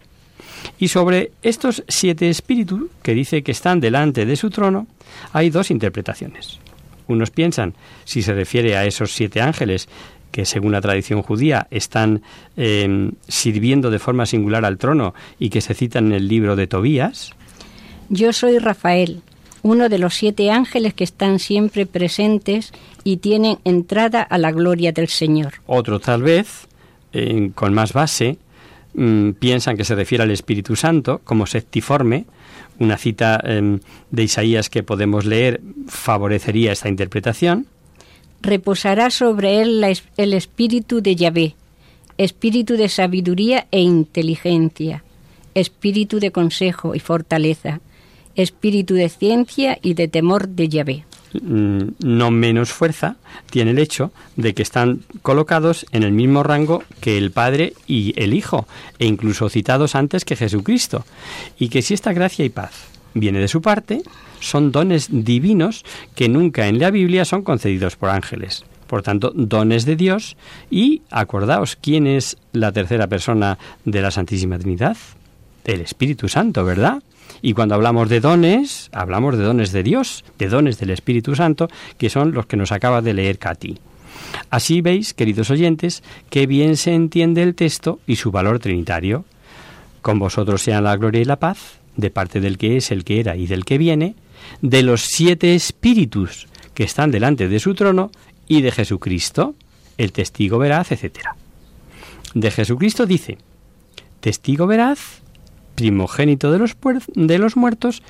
Y 0.79 0.89
sobre 0.89 1.33
estos 1.43 1.83
siete 1.89 2.29
espíritus 2.29 2.91
que 3.03 3.15
dice 3.15 3.43
que 3.43 3.53
están 3.53 3.81
delante 3.81 4.27
de 4.27 4.37
su 4.37 4.51
trono, 4.51 4.87
hay 5.33 5.49
dos 5.49 5.71
interpretaciones. 5.71 6.59
Unos 7.09 7.31
piensan 7.31 7.75
si 8.05 8.23
se 8.23 8.35
refiere 8.35 8.77
a 8.77 8.85
esos 8.85 9.13
siete 9.13 9.41
ángeles 9.41 9.89
que 10.33 10.45
según 10.45 10.73
la 10.73 10.81
tradición 10.81 11.23
judía 11.23 11.67
están 11.71 12.23
em, 12.57 13.13
sirviendo 13.27 13.91
de 13.91 13.99
forma 13.99 14.27
singular 14.27 14.65
al 14.65 14.77
trono 14.77 15.15
y 15.39 15.49
que 15.49 15.61
se 15.61 15.73
citan 15.73 16.07
en 16.07 16.13
el 16.13 16.29
libro 16.29 16.57
de 16.57 16.67
Tobías? 16.67 17.31
Yo 18.09 18.33
soy 18.33 18.59
Rafael, 18.59 19.23
uno 19.67 19.89
de 19.89 19.99
los 19.99 20.15
siete 20.15 20.53
ángeles 20.53 20.95
que 20.95 21.03
están 21.03 21.41
siempre 21.41 21.87
presentes 21.87 22.73
y 23.03 23.17
tienen 23.17 23.59
entrada 23.65 24.23
a 24.23 24.39
la 24.39 24.53
gloria 24.53 24.93
del 24.93 25.09
Señor. 25.09 25.55
Otro 25.67 25.99
tal 25.99 26.23
vez, 26.23 26.69
eh, 27.13 27.51
con 27.53 27.75
más 27.75 27.93
base, 27.93 28.39
mm, 28.95 29.31
piensan 29.33 29.77
que 29.77 29.83
se 29.83 29.97
refiere 29.97 30.23
al 30.23 30.31
Espíritu 30.31 30.77
Santo 30.77 31.21
como 31.25 31.47
septiforme. 31.47 32.27
Una 32.79 32.97
cita 32.97 33.41
em, 33.43 33.81
de 34.13 34.23
Isaías 34.23 34.71
que 34.71 34.85
podemos 34.85 35.25
leer 35.25 35.61
favorecería 35.89 36.71
esta 36.71 36.89
interpretación. 36.89 37.67
Reposará 38.43 39.11
sobre 39.11 39.63
él 39.63 39.81
la 39.81 39.93
el 40.17 40.33
espíritu 40.33 41.01
de 41.01 41.17
Yahvé, 41.17 41.57
espíritu 42.19 42.77
de 42.77 42.89
sabiduría 42.89 43.67
e 43.73 43.81
inteligencia, 43.81 45.03
espíritu 45.55 46.21
de 46.21 46.31
consejo 46.31 46.95
y 46.95 47.01
fortaleza, 47.01 47.81
espíritu 48.37 48.95
de 48.95 49.09
ciencia 49.09 49.79
y 49.83 49.95
de 49.95 50.09
temor 50.09 50.49
de 50.49 50.69
Yahvé. 50.69 51.05
Mm, 51.43 51.89
no 52.01 52.31
menos 52.31 52.71
fuerza 52.71 53.17
tiene 53.51 53.73
el 53.73 53.79
hecho 53.79 54.13
de 54.37 54.55
que 54.55 54.63
están 54.63 55.01
colocados 55.23 55.87
en 55.93 56.03
el 56.03 56.13
mismo 56.13 56.43
rango 56.43 56.83
que 57.01 57.19
el 57.19 57.31
Padre 57.31 57.75
y 57.87 58.15
el 58.17 58.33
Hijo, 58.33 58.67
e 58.99 59.07
incluso 59.07 59.49
citados 59.49 59.95
antes 59.95 60.25
que 60.25 60.37
Jesucristo, 60.37 61.05
y 61.59 61.69
que 61.69 61.83
si 61.83 61.95
esta 61.95 62.13
gracia 62.13 62.45
y 62.45 62.49
paz 62.49 62.73
viene 63.15 63.41
de 63.41 63.49
su 63.49 63.61
parte, 63.61 64.03
son 64.41 64.73
dones 64.73 65.09
divinos 65.11 65.85
que 66.15 66.29
nunca 66.29 66.69
en 66.69 66.79
la 66.79 66.91
Biblia 66.91 67.25
son 67.25 67.43
concedidos 67.43 67.97
por 67.97 68.11
ángeles. 68.11 68.65
Por 68.87 69.03
tanto, 69.03 69.33
dones 69.35 69.85
de 69.85 69.97
Dios 69.97 70.37
y 70.71 71.03
acordaos, 71.11 71.77
¿quién 71.77 72.07
es 72.07 72.37
la 72.53 72.71
tercera 72.71 73.09
persona 73.09 73.59
de 73.85 74.01
la 74.01 74.13
Santísima 74.13 74.59
Trinidad? 74.59 74.97
El 75.65 75.81
Espíritu 75.81 76.29
Santo, 76.29 76.65
¿verdad? 76.65 77.03
Y 77.43 77.53
cuando 77.53 77.75
hablamos 77.75 78.09
de 78.09 78.21
dones, 78.21 78.89
hablamos 78.93 79.37
de 79.37 79.45
dones 79.45 79.73
de 79.73 79.83
Dios, 79.83 80.25
de 80.39 80.49
dones 80.49 80.79
del 80.79 80.91
Espíritu 80.91 81.35
Santo, 81.35 81.69
que 81.99 82.11
son 82.11 82.33
los 82.33 82.47
que 82.47 82.57
nos 82.57 82.73
acaba 82.73 83.03
de 83.03 83.15
leer 83.15 83.39
Katy. 83.39 83.79
Así 84.51 84.81
veis, 84.81 85.15
queridos 85.15 85.51
oyentes, 85.51 86.03
qué 86.31 86.47
bien 86.47 86.77
se 86.77 86.95
entiende 86.95 87.43
el 87.43 87.55
texto 87.55 88.01
y 88.07 88.17
su 88.17 88.31
valor 88.31 88.59
trinitario. 88.59 89.25
Con 90.03 90.19
vosotros 90.19 90.63
sean 90.63 90.85
la 90.85 90.97
gloria 90.97 91.21
y 91.21 91.25
la 91.25 91.37
paz, 91.37 91.79
de 91.97 92.11
parte 92.11 92.41
del 92.41 92.59
que 92.59 92.77
es, 92.77 92.91
el 92.91 93.05
que 93.05 93.21
era 93.21 93.37
y 93.37 93.47
del 93.47 93.65
que 93.65 93.79
viene, 93.79 94.15
de 94.61 94.83
los 94.83 95.03
siete 95.03 95.55
espíritus 95.55 96.47
que 96.75 96.85
están 96.85 97.11
delante 97.11 97.49
de 97.49 97.59
su 97.59 97.75
trono 97.75 98.11
y 98.47 98.63
de 98.63 98.71
Jesucristo, 98.71 99.55
el 99.99 100.13
testigo 100.13 100.59
veraz, 100.59 100.93
etc. 100.93 101.31
De 102.35 102.51
Jesucristo 102.51 103.07
dice, 103.07 103.39
testigo 104.21 104.67
veraz, 104.67 105.23
primogénito 105.77 106.51
de 106.51 106.59
los, 106.59 106.77
puer- 106.79 107.05
de 107.15 107.39
los 107.39 107.57
muertos, 107.57 108.03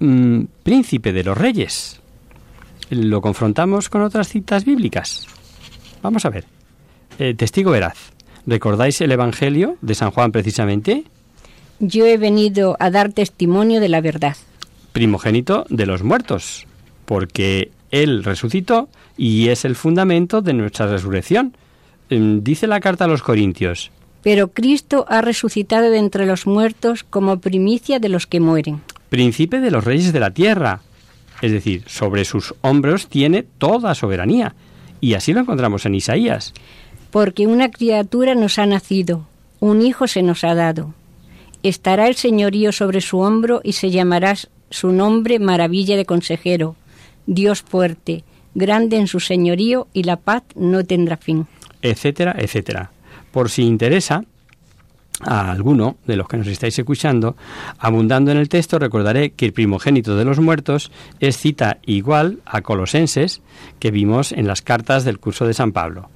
mm, 0.00 0.42
príncipe 0.64 1.12
de 1.12 1.22
los 1.22 1.38
reyes. 1.38 2.00
Lo 2.90 3.20
confrontamos 3.22 3.88
con 3.88 4.02
otras 4.02 4.28
citas 4.28 4.64
bíblicas. 4.64 5.26
Vamos 6.02 6.24
a 6.24 6.30
ver. 6.30 6.44
Eh, 7.18 7.34
testigo 7.34 7.70
veraz. 7.70 7.96
¿Recordáis 8.46 9.00
el 9.00 9.12
Evangelio 9.12 9.76
de 9.82 9.94
San 9.94 10.10
Juan 10.10 10.32
precisamente? 10.32 11.04
Yo 11.78 12.06
he 12.06 12.16
venido 12.18 12.76
a 12.80 12.90
dar 12.90 13.12
testimonio 13.12 13.80
de 13.80 13.88
la 13.88 14.00
verdad. 14.00 14.36
Primogénito 14.92 15.64
de 15.68 15.86
los 15.86 16.02
muertos, 16.02 16.66
porque 17.06 17.70
Él 17.90 18.24
resucitó 18.24 18.88
y 19.16 19.48
es 19.48 19.64
el 19.64 19.76
fundamento 19.76 20.42
de 20.42 20.52
nuestra 20.54 20.86
resurrección. 20.86 21.56
Em, 22.10 22.42
Dice 22.42 22.66
la 22.66 22.80
carta 22.80 23.04
a 23.04 23.08
los 23.08 23.22
Corintios, 23.22 23.90
Pero 24.22 24.48
Cristo 24.48 25.04
ha 25.08 25.20
resucitado 25.20 25.90
de 25.90 25.98
entre 25.98 26.26
los 26.26 26.46
muertos 26.46 27.04
como 27.04 27.40
primicia 27.40 27.98
de 27.98 28.08
los 28.08 28.26
que 28.26 28.40
mueren. 28.40 28.80
príncipe 29.08 29.60
de 29.60 29.70
los 29.70 29.84
reyes 29.84 30.12
de 30.12 30.20
la 30.20 30.30
tierra. 30.30 30.80
Es 31.42 31.52
decir, 31.52 31.82
sobre 31.86 32.24
sus 32.24 32.54
hombros 32.62 33.08
tiene 33.08 33.42
toda 33.42 33.94
soberanía. 33.94 34.54
Y 35.00 35.14
así 35.14 35.32
lo 35.32 35.40
encontramos 35.40 35.84
en 35.84 35.96
Isaías. 35.96 36.54
Porque 37.10 37.46
una 37.46 37.70
criatura 37.70 38.34
nos 38.34 38.58
ha 38.58 38.66
nacido, 38.66 39.26
un 39.60 39.82
hijo 39.82 40.06
se 40.06 40.22
nos 40.22 40.44
ha 40.44 40.54
dado. 40.54 40.94
Estará 41.62 42.08
el 42.08 42.14
señorío 42.14 42.72
sobre 42.72 43.00
su 43.00 43.18
hombro 43.18 43.60
y 43.64 43.72
se 43.72 43.90
llamará 43.90 44.34
su 44.70 44.92
nombre 44.92 45.38
maravilla 45.38 45.96
de 45.96 46.06
consejero, 46.06 46.76
Dios 47.26 47.62
fuerte, 47.62 48.24
grande 48.54 48.96
en 48.96 49.06
su 49.06 49.20
señorío 49.20 49.88
y 49.92 50.04
la 50.04 50.16
paz 50.16 50.42
no 50.54 50.84
tendrá 50.84 51.16
fin. 51.16 51.46
etcétera, 51.82 52.34
etcétera. 52.38 52.90
Por 53.32 53.50
si 53.50 53.62
interesa 53.62 54.24
a 55.24 55.50
alguno 55.52 55.96
de 56.06 56.16
los 56.16 56.26
que 56.26 56.36
nos 56.36 56.46
estáis 56.48 56.78
escuchando, 56.78 57.36
abundando 57.78 58.30
en 58.32 58.38
el 58.38 58.48
texto, 58.48 58.78
recordaré 58.78 59.30
que 59.32 59.46
el 59.46 59.52
primogénito 59.52 60.16
de 60.16 60.24
los 60.24 60.40
muertos 60.40 60.90
es 61.20 61.36
cita 61.38 61.78
igual 61.86 62.40
a 62.44 62.62
Colosenses 62.62 63.40
que 63.78 63.90
vimos 63.90 64.32
en 64.32 64.46
las 64.46 64.62
cartas 64.62 65.04
del 65.04 65.18
curso 65.20 65.46
de 65.46 65.54
San 65.54 65.72
Pablo. 65.72 66.10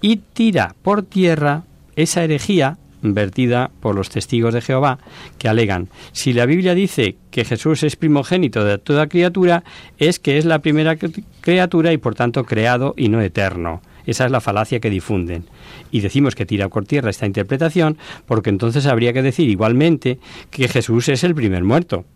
Y 0.00 0.16
tira 0.16 0.74
por 0.82 1.02
tierra 1.02 1.62
esa 1.94 2.24
herejía 2.24 2.78
vertida 3.00 3.70
por 3.80 3.94
los 3.94 4.08
testigos 4.08 4.52
de 4.54 4.60
Jehová, 4.60 4.98
que 5.38 5.48
alegan, 5.48 5.88
si 6.10 6.32
la 6.32 6.46
Biblia 6.46 6.74
dice 6.74 7.16
que 7.30 7.44
Jesús 7.44 7.84
es 7.84 7.94
primogénito 7.94 8.64
de 8.64 8.78
toda 8.78 9.06
criatura, 9.06 9.62
es 9.98 10.18
que 10.18 10.36
es 10.36 10.44
la 10.44 10.58
primera 10.58 10.96
cri- 10.96 11.22
criatura 11.40 11.92
y 11.92 11.98
por 11.98 12.16
tanto 12.16 12.42
creado 12.44 12.94
y 12.96 13.08
no 13.08 13.20
eterno. 13.20 13.82
Esa 14.08 14.24
es 14.24 14.30
la 14.30 14.40
falacia 14.40 14.80
que 14.80 14.88
difunden. 14.88 15.44
Y 15.90 16.00
decimos 16.00 16.34
que 16.34 16.46
tira 16.46 16.70
por 16.70 16.86
tierra 16.86 17.10
esta 17.10 17.26
interpretación 17.26 17.98
porque 18.24 18.48
entonces 18.48 18.86
habría 18.86 19.12
que 19.12 19.20
decir 19.20 19.50
igualmente 19.50 20.18
que 20.50 20.66
Jesús 20.66 21.10
es 21.10 21.24
el 21.24 21.34
primer 21.34 21.62
muerto. 21.62 22.06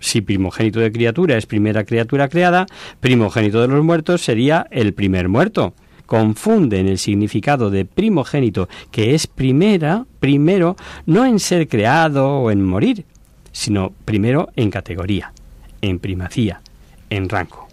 Si 0.00 0.22
primogénito 0.22 0.80
de 0.80 0.90
criatura 0.90 1.38
es 1.38 1.46
primera 1.46 1.84
criatura 1.84 2.28
creada, 2.28 2.66
primogénito 2.98 3.62
de 3.62 3.68
los 3.68 3.84
muertos 3.84 4.24
sería 4.24 4.66
el 4.72 4.92
primer 4.92 5.28
muerto. 5.28 5.72
Confunden 6.06 6.88
el 6.88 6.98
significado 6.98 7.70
de 7.70 7.84
primogénito, 7.84 8.68
que 8.90 9.14
es 9.14 9.28
primera, 9.28 10.04
primero, 10.18 10.74
no 11.06 11.24
en 11.24 11.38
ser 11.38 11.68
creado 11.68 12.40
o 12.40 12.50
en 12.50 12.64
morir, 12.64 13.04
sino 13.52 13.92
primero 14.04 14.48
en 14.56 14.72
categoría, 14.72 15.32
en 15.80 16.00
primacía, 16.00 16.60
en 17.08 17.28
rango. 17.28 17.65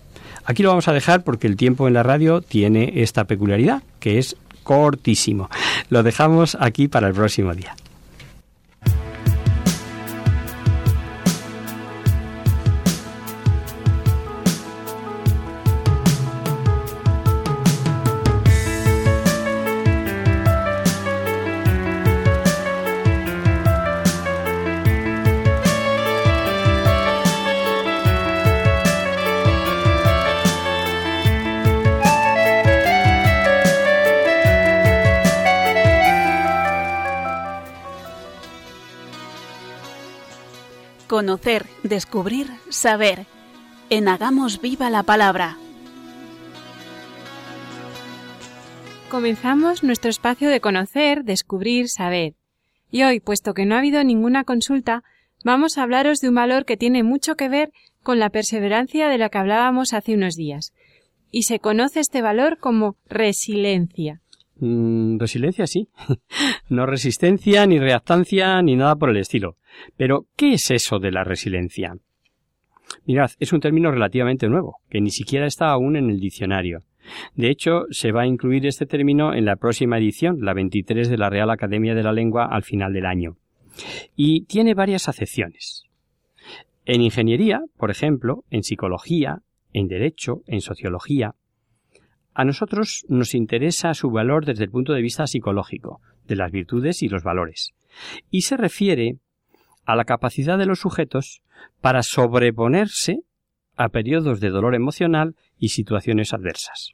Aquí 0.45 0.63
lo 0.63 0.69
vamos 0.69 0.87
a 0.87 0.93
dejar 0.93 1.23
porque 1.23 1.47
el 1.47 1.55
tiempo 1.55 1.87
en 1.87 1.93
la 1.93 2.03
radio 2.03 2.41
tiene 2.41 2.91
esta 2.95 3.25
peculiaridad, 3.25 3.83
que 3.99 4.19
es 4.19 4.35
cortísimo. 4.63 5.49
Lo 5.89 6.03
dejamos 6.03 6.57
aquí 6.59 6.87
para 6.87 7.07
el 7.07 7.13
próximo 7.13 7.53
día. 7.53 7.75
Conocer, 41.23 41.65
descubrir, 41.83 42.47
saber. 42.67 43.27
En 43.89 44.09
Hagamos 44.09 44.59
Viva 44.59 44.89
la 44.89 45.03
Palabra. 45.03 45.55
Comenzamos 49.09 49.85
nuestro 49.85 50.09
espacio 50.09 50.49
de 50.49 50.59
conocer, 50.59 51.23
descubrir, 51.23 51.87
saber. 51.87 52.33
Y 52.91 53.03
hoy, 53.03 53.21
puesto 53.21 53.53
que 53.53 53.65
no 53.65 53.75
ha 53.75 53.77
habido 53.77 54.03
ninguna 54.03 54.43
consulta, 54.43 55.05
vamos 55.45 55.77
a 55.77 55.83
hablaros 55.83 56.19
de 56.19 56.27
un 56.27 56.35
valor 56.35 56.65
que 56.65 56.75
tiene 56.75 57.03
mucho 57.03 57.35
que 57.35 57.47
ver 57.47 57.71
con 58.01 58.19
la 58.19 58.29
perseverancia 58.29 59.07
de 59.07 59.17
la 59.17 59.29
que 59.29 59.37
hablábamos 59.37 59.93
hace 59.93 60.15
unos 60.15 60.35
días. 60.35 60.73
Y 61.31 61.43
se 61.43 61.59
conoce 61.59 62.01
este 62.01 62.21
valor 62.21 62.57
como 62.57 62.97
resiliencia. 63.05 64.19
Mm, 64.57 65.19
resiliencia 65.19 65.67
sí. 65.67 65.87
no 66.67 66.85
resistencia, 66.85 67.65
ni 67.65 67.79
reactancia, 67.79 68.61
ni 68.61 68.75
nada 68.75 68.97
por 68.97 69.09
el 69.09 69.15
estilo. 69.15 69.55
Pero, 69.97 70.25
¿qué 70.35 70.53
es 70.53 70.71
eso 70.71 70.99
de 70.99 71.11
la 71.11 71.23
resiliencia? 71.23 71.95
Mirad, 73.05 73.31
es 73.39 73.53
un 73.53 73.59
término 73.59 73.91
relativamente 73.91 74.47
nuevo, 74.47 74.77
que 74.89 75.01
ni 75.01 75.09
siquiera 75.09 75.45
está 75.45 75.69
aún 75.69 75.95
en 75.95 76.09
el 76.09 76.19
diccionario. 76.19 76.83
De 77.35 77.49
hecho, 77.49 77.83
se 77.89 78.11
va 78.11 78.21
a 78.21 78.27
incluir 78.27 78.65
este 78.65 78.85
término 78.85 79.33
en 79.33 79.45
la 79.45 79.55
próxima 79.55 79.97
edición, 79.97 80.37
la 80.41 80.53
23 80.53 81.09
de 81.09 81.17
la 81.17 81.29
Real 81.29 81.49
Academia 81.49 81.95
de 81.95 82.03
la 82.03 82.13
Lengua, 82.13 82.45
al 82.45 82.63
final 82.63 82.93
del 82.93 83.05
año. 83.05 83.37
Y 84.15 84.45
tiene 84.45 84.73
varias 84.73 85.09
acepciones. 85.09 85.83
En 86.85 87.01
ingeniería, 87.01 87.61
por 87.77 87.91
ejemplo, 87.91 88.43
en 88.49 88.63
psicología, 88.63 89.39
en 89.73 89.87
derecho, 89.87 90.41
en 90.47 90.61
sociología, 90.61 91.35
a 92.33 92.45
nosotros 92.45 93.05
nos 93.09 93.35
interesa 93.35 93.93
su 93.93 94.09
valor 94.09 94.45
desde 94.45 94.63
el 94.63 94.71
punto 94.71 94.93
de 94.93 95.01
vista 95.01 95.27
psicológico, 95.27 96.01
de 96.25 96.35
las 96.35 96.51
virtudes 96.51 97.03
y 97.03 97.07
los 97.07 97.23
valores, 97.23 97.73
y 98.29 98.41
se 98.41 98.57
refiere 98.57 99.17
a 99.85 99.95
la 99.95 100.05
capacidad 100.05 100.57
de 100.57 100.65
los 100.65 100.79
sujetos 100.79 101.41
para 101.81 102.03
sobreponerse 102.03 103.19
a 103.75 103.89
periodos 103.89 104.39
de 104.39 104.49
dolor 104.49 104.75
emocional 104.75 105.35
y 105.57 105.69
situaciones 105.69 106.33
adversas. 106.33 106.91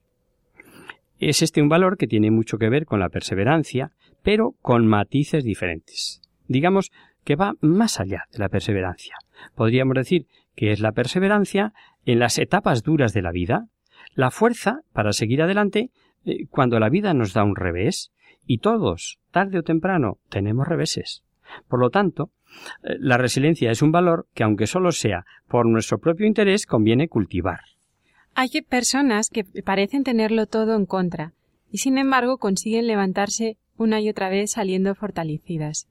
Es 1.20 1.42
este 1.42 1.62
un 1.62 1.70
valor 1.70 1.98
que 1.98 2.08
tiene 2.08 2.32
mucho 2.32 2.58
que 2.58 2.70
ver 2.70 2.86
con 2.86 3.00
la 3.00 3.10
perseverancia, 3.10 3.92
pero 4.24 4.56
con 4.62 4.88
matices 4.88 5.44
diferentes. 5.44 6.22
Digamos 6.48 6.92
que 7.24 7.36
va 7.36 7.54
más 7.60 8.00
allá 8.00 8.24
de 8.32 8.40
la 8.40 8.50
perseverancia. 8.50 9.16
Podríamos 9.56 9.96
decir 9.96 10.28
que 10.56 10.72
es 10.72 10.80
la 10.80 10.94
perseverancia 10.94 11.74
en 12.06 12.20
las 12.20 12.38
etapas 12.38 12.84
duras 12.84 13.14
de 13.14 13.22
la 13.22 13.32
vida, 13.32 13.68
la 14.16 14.32
fuerza 14.32 14.80
para 14.94 15.14
seguir 15.14 15.42
adelante 15.42 15.92
eh, 16.26 16.48
cuando 16.50 16.80
la 16.80 16.90
vida 16.90 17.14
nos 17.14 17.34
da 17.34 17.44
un 17.44 17.56
revés, 17.56 18.12
y 18.46 18.58
todos, 18.60 19.20
tarde 19.32 19.60
o 19.60 19.64
temprano, 19.64 20.18
tenemos 20.30 20.68
reveses. 20.68 21.24
Por 21.68 21.80
lo 21.80 21.92
tanto, 21.92 22.32
la 22.82 23.18
resiliencia 23.18 23.72
es 23.72 23.82
un 23.82 23.92
valor 23.92 24.28
que, 24.34 24.44
aunque 24.44 24.68
solo 24.68 24.92
sea 24.92 25.26
por 25.48 25.66
nuestro 25.66 26.00
propio 26.00 26.28
interés, 26.28 26.66
conviene 26.66 27.08
cultivar. 27.08 27.62
Hay 28.36 28.50
personas 28.68 29.30
que 29.30 29.44
parecen 29.44 30.04
tenerlo 30.04 30.46
todo 30.46 30.76
en 30.76 30.86
contra, 30.86 31.34
y 31.72 31.80
sin 31.80 31.98
embargo 31.98 32.38
consiguen 32.38 32.88
levantarse 32.88 33.58
una 33.78 34.02
y 34.02 34.10
otra 34.10 34.30
vez 34.30 34.52
saliendo 34.52 34.96
fortalecidas. 34.96 35.88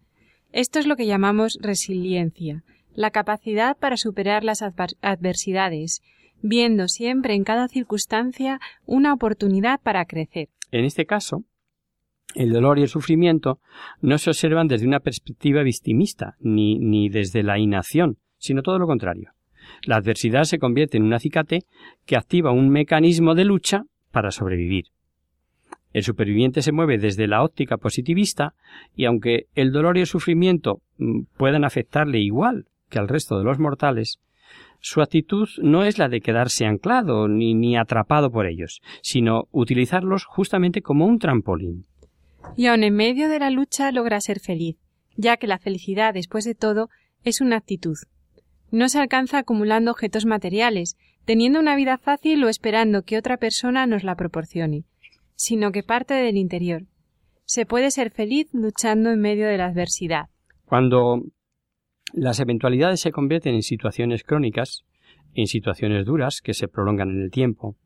Esto 0.52 0.78
es 0.78 0.86
lo 0.86 0.96
que 0.96 1.06
llamamos 1.06 1.58
resiliencia, 1.60 2.64
la 2.94 3.10
capacidad 3.10 3.76
para 3.76 3.96
superar 3.96 4.44
las 4.44 4.62
adversidades, 4.62 6.02
viendo 6.40 6.88
siempre 6.88 7.34
en 7.34 7.44
cada 7.44 7.68
circunstancia 7.68 8.60
una 8.86 9.12
oportunidad 9.12 9.80
para 9.80 10.04
crecer. 10.04 10.48
En 10.70 10.84
este 10.84 11.06
caso, 11.06 11.44
el 12.34 12.52
dolor 12.52 12.78
y 12.78 12.82
el 12.82 12.88
sufrimiento 12.88 13.58
no 14.00 14.18
se 14.18 14.30
observan 14.30 14.68
desde 14.68 14.86
una 14.86 15.00
perspectiva 15.00 15.62
victimista, 15.62 16.36
ni, 16.40 16.78
ni 16.78 17.08
desde 17.08 17.42
la 17.42 17.58
inacción, 17.58 18.18
sino 18.38 18.62
todo 18.62 18.78
lo 18.78 18.86
contrario. 18.86 19.32
La 19.84 19.96
adversidad 19.96 20.44
se 20.44 20.58
convierte 20.58 20.96
en 20.96 21.04
un 21.04 21.14
acicate 21.14 21.60
que 22.06 22.16
activa 22.16 22.52
un 22.52 22.68
mecanismo 22.70 23.34
de 23.34 23.44
lucha 23.44 23.84
para 24.12 24.30
sobrevivir. 24.30 24.86
El 25.92 26.02
superviviente 26.02 26.62
se 26.62 26.72
mueve 26.72 26.98
desde 26.98 27.26
la 27.26 27.42
óptica 27.42 27.78
positivista 27.78 28.54
y 28.94 29.06
aunque 29.06 29.46
el 29.54 29.72
dolor 29.72 29.96
y 29.96 30.00
el 30.00 30.06
sufrimiento 30.06 30.80
mm, 30.98 31.22
puedan 31.36 31.64
afectarle 31.64 32.18
igual 32.18 32.66
que 32.90 32.98
al 32.98 33.08
resto 33.08 33.38
de 33.38 33.44
los 33.44 33.58
mortales, 33.58 34.18
su 34.80 35.00
actitud 35.00 35.48
no 35.62 35.84
es 35.84 35.98
la 35.98 36.08
de 36.08 36.20
quedarse 36.20 36.66
anclado 36.66 37.26
ni, 37.26 37.54
ni 37.54 37.76
atrapado 37.76 38.30
por 38.30 38.46
ellos, 38.46 38.80
sino 39.02 39.44
utilizarlos 39.50 40.24
justamente 40.24 40.82
como 40.82 41.06
un 41.06 41.18
trampolín. 41.18 41.86
Y 42.56 42.66
aun 42.66 42.82
en 42.82 42.94
medio 42.94 43.28
de 43.28 43.38
la 43.38 43.50
lucha 43.50 43.92
logra 43.92 44.20
ser 44.20 44.40
feliz, 44.40 44.76
ya 45.16 45.36
que 45.36 45.46
la 45.46 45.58
felicidad, 45.58 46.14
después 46.14 46.44
de 46.44 46.54
todo, 46.54 46.88
es 47.24 47.40
una 47.40 47.56
actitud. 47.56 47.96
No 48.70 48.88
se 48.88 48.98
alcanza 48.98 49.38
acumulando 49.38 49.90
objetos 49.90 50.26
materiales, 50.26 50.96
teniendo 51.24 51.60
una 51.60 51.76
vida 51.76 51.98
fácil 51.98 52.42
o 52.44 52.48
esperando 52.48 53.02
que 53.02 53.18
otra 53.18 53.36
persona 53.36 53.86
nos 53.86 54.04
la 54.04 54.14
proporcione, 54.14 54.84
sino 55.34 55.72
que 55.72 55.82
parte 55.82 56.14
del 56.14 56.36
interior. 56.36 56.84
Se 57.44 57.64
puede 57.64 57.90
ser 57.90 58.10
feliz 58.10 58.48
luchando 58.52 59.10
en 59.10 59.20
medio 59.20 59.46
de 59.46 59.56
la 59.56 59.66
adversidad. 59.66 60.28
Cuando 60.64 61.22
las 62.12 62.40
eventualidades 62.40 63.00
se 63.00 63.12
convierten 63.12 63.54
en 63.54 63.62
situaciones 63.62 64.22
crónicas, 64.22 64.84
en 65.34 65.46
situaciones 65.46 66.04
duras 66.04 66.40
que 66.42 66.54
se 66.54 66.68
prolongan 66.68 67.10
en 67.10 67.22
el 67.22 67.30
tiempo, 67.30 67.76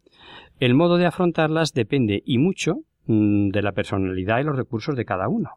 el 0.59 0.75
modo 0.75 0.97
de 0.97 1.07
afrontarlas 1.07 1.73
depende 1.73 2.23
y 2.25 2.39
mucho 2.39 2.81
de 3.07 3.63
la 3.63 3.73
personalidad 3.73 4.41
y 4.41 4.45
los 4.45 4.57
recursos 4.57 4.97
de 4.97 5.05
cada 5.05 5.29
uno. 5.29 5.51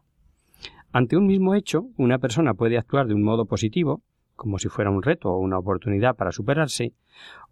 Ante 0.92 1.16
un 1.16 1.26
mismo 1.26 1.54
hecho, 1.54 1.88
una 1.96 2.18
persona 2.18 2.54
puede 2.54 2.78
actuar 2.78 3.06
de 3.06 3.14
un 3.14 3.22
modo 3.22 3.46
positivo, 3.46 4.02
como 4.34 4.58
si 4.58 4.68
fuera 4.68 4.90
un 4.90 5.02
reto 5.02 5.30
o 5.30 5.38
una 5.38 5.58
oportunidad 5.58 6.16
para 6.16 6.32
superarse, 6.32 6.92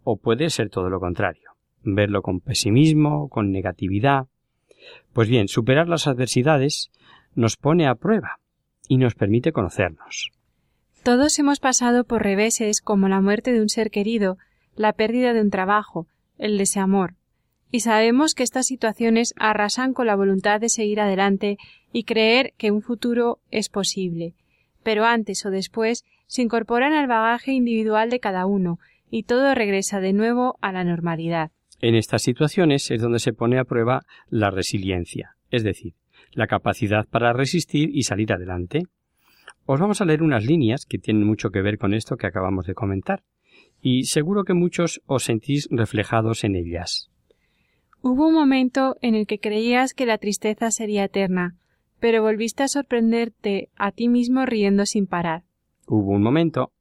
o 0.03 0.17
puede 0.17 0.49
ser 0.49 0.69
todo 0.69 0.89
lo 0.89 0.99
contrario, 0.99 1.51
verlo 1.83 2.21
con 2.21 2.39
pesimismo, 2.39 3.29
con 3.29 3.51
negatividad. 3.51 4.27
Pues 5.13 5.29
bien, 5.29 5.47
superar 5.47 5.87
las 5.87 6.07
adversidades 6.07 6.91
nos 7.33 7.57
pone 7.57 7.87
a 7.87 7.95
prueba 7.95 8.39
y 8.87 8.97
nos 8.97 9.15
permite 9.15 9.51
conocernos. 9.51 10.31
Todos 11.03 11.37
hemos 11.37 11.59
pasado 11.59 12.03
por 12.03 12.23
reveses 12.23 12.81
como 12.81 13.07
la 13.09 13.21
muerte 13.21 13.51
de 13.51 13.61
un 13.61 13.69
ser 13.69 13.91
querido, 13.91 14.37
la 14.75 14.93
pérdida 14.93 15.33
de 15.33 15.41
un 15.41 15.51
trabajo, 15.51 16.07
el 16.37 16.57
desamor, 16.57 17.13
y 17.71 17.81
sabemos 17.81 18.33
que 18.33 18.43
estas 18.43 18.67
situaciones 18.67 19.33
arrasan 19.37 19.93
con 19.93 20.07
la 20.07 20.15
voluntad 20.15 20.61
de 20.61 20.69
seguir 20.69 20.99
adelante 20.99 21.57
y 21.91 22.03
creer 22.03 22.53
que 22.57 22.71
un 22.71 22.81
futuro 22.81 23.39
es 23.51 23.69
posible. 23.69 24.33
Pero 24.83 25.05
antes 25.05 25.45
o 25.45 25.49
después 25.49 26.03
se 26.27 26.41
incorporan 26.41 26.93
al 26.93 27.07
bagaje 27.07 27.51
individual 27.51 28.09
de 28.09 28.19
cada 28.19 28.45
uno, 28.45 28.79
y 29.09 29.23
todo 29.23 29.53
regresa 29.55 29.99
de 29.99 30.13
nuevo 30.13 30.57
a 30.61 30.71
la 30.71 30.83
normalidad. 30.83 31.51
En 31.81 31.95
estas 31.95 32.23
situaciones 32.23 32.89
es 32.91 33.01
donde 33.01 33.19
se 33.19 33.33
pone 33.33 33.59
a 33.59 33.65
prueba 33.65 34.01
la 34.29 34.49
resiliencia, 34.49 35.35
es 35.51 35.63
decir, 35.63 35.93
la 36.31 36.47
capacidad 36.47 37.05
para 37.07 37.33
resistir 37.33 37.89
y 37.93 38.03
salir 38.03 38.33
adelante. 38.33 38.83
Os 39.65 39.79
vamos 39.79 40.01
a 40.01 40.05
leer 40.05 40.23
unas 40.23 40.45
líneas 40.45 40.85
que 40.85 40.97
tienen 40.97 41.25
mucho 41.25 41.49
que 41.49 41.61
ver 41.61 41.77
con 41.77 41.93
esto 41.93 42.17
que 42.17 42.27
acabamos 42.27 42.65
de 42.65 42.75
comentar, 42.75 43.23
y 43.81 44.03
seguro 44.03 44.43
que 44.43 44.53
muchos 44.53 45.01
os 45.05 45.23
sentís 45.23 45.67
reflejados 45.71 46.43
en 46.43 46.55
ellas. 46.55 47.09
Hubo 48.01 48.27
un 48.27 48.33
momento 48.33 48.95
en 49.01 49.15
el 49.15 49.27
que 49.27 49.39
creías 49.39 49.93
que 49.93 50.05
la 50.05 50.17
tristeza 50.17 50.71
sería 50.71 51.05
eterna, 51.05 51.55
pero 51.99 52.21
volviste 52.21 52.63
a 52.63 52.67
sorprenderte 52.67 53.69
a 53.75 53.91
ti 53.91 54.07
mismo 54.07 54.45
riendo 54.45 54.85
sin 54.85 55.07
parar. 55.07 55.43
Hubo 55.87 56.11
un 56.11 56.21
momento 56.21 56.71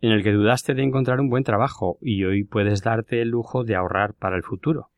en 0.00 0.12
el 0.12 0.22
que 0.22 0.32
dudaste 0.32 0.74
de 0.74 0.82
encontrar 0.82 1.20
un 1.20 1.28
buen 1.28 1.44
trabajo 1.44 1.98
y 2.00 2.24
hoy 2.24 2.44
puedes 2.44 2.82
darte 2.82 3.20
el 3.20 3.30
lujo 3.30 3.64
de 3.64 3.74
ahorrar 3.74 4.14
para 4.14 4.36
el 4.36 4.42
futuro. 4.42 4.90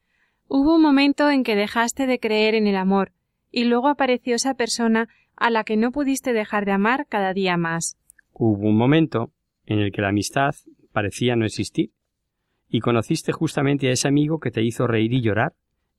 Hubo 0.48 0.76
un 0.76 0.82
momento 0.82 1.30
en 1.30 1.44
que 1.44 1.54
dejaste 1.54 2.06
de 2.06 2.18
creer 2.18 2.54
en 2.54 2.66
el 2.66 2.76
amor, 2.76 3.12
y 3.50 3.64
luego 3.64 3.88
apareció 3.88 4.34
esa 4.34 4.54
persona 4.54 5.08
a 5.36 5.50
la 5.50 5.64
que 5.64 5.76
no 5.76 5.92
pudiste 5.92 6.32
dejar 6.32 6.64
de 6.64 6.72
amar 6.72 7.06
cada 7.08 7.32
día 7.32 7.56
más. 7.56 7.96
Hubo 8.32 8.68
un 8.68 8.76
momento 8.76 9.32
en 9.66 9.78
el 9.78 9.92
que 9.92 10.02
la 10.02 10.08
amistad 10.08 10.54
parecía 10.92 11.36
no 11.36 11.44
existir, 11.44 11.90
y 12.70 12.80
conociste 12.80 13.32
justamente 13.32 13.88
a 13.88 13.92
ese 13.92 14.08
amigo 14.08 14.38
que 14.38 14.50
te 14.50 14.62
hizo 14.62 14.86
reír 14.86 15.12
y 15.12 15.20
llorar 15.20 15.52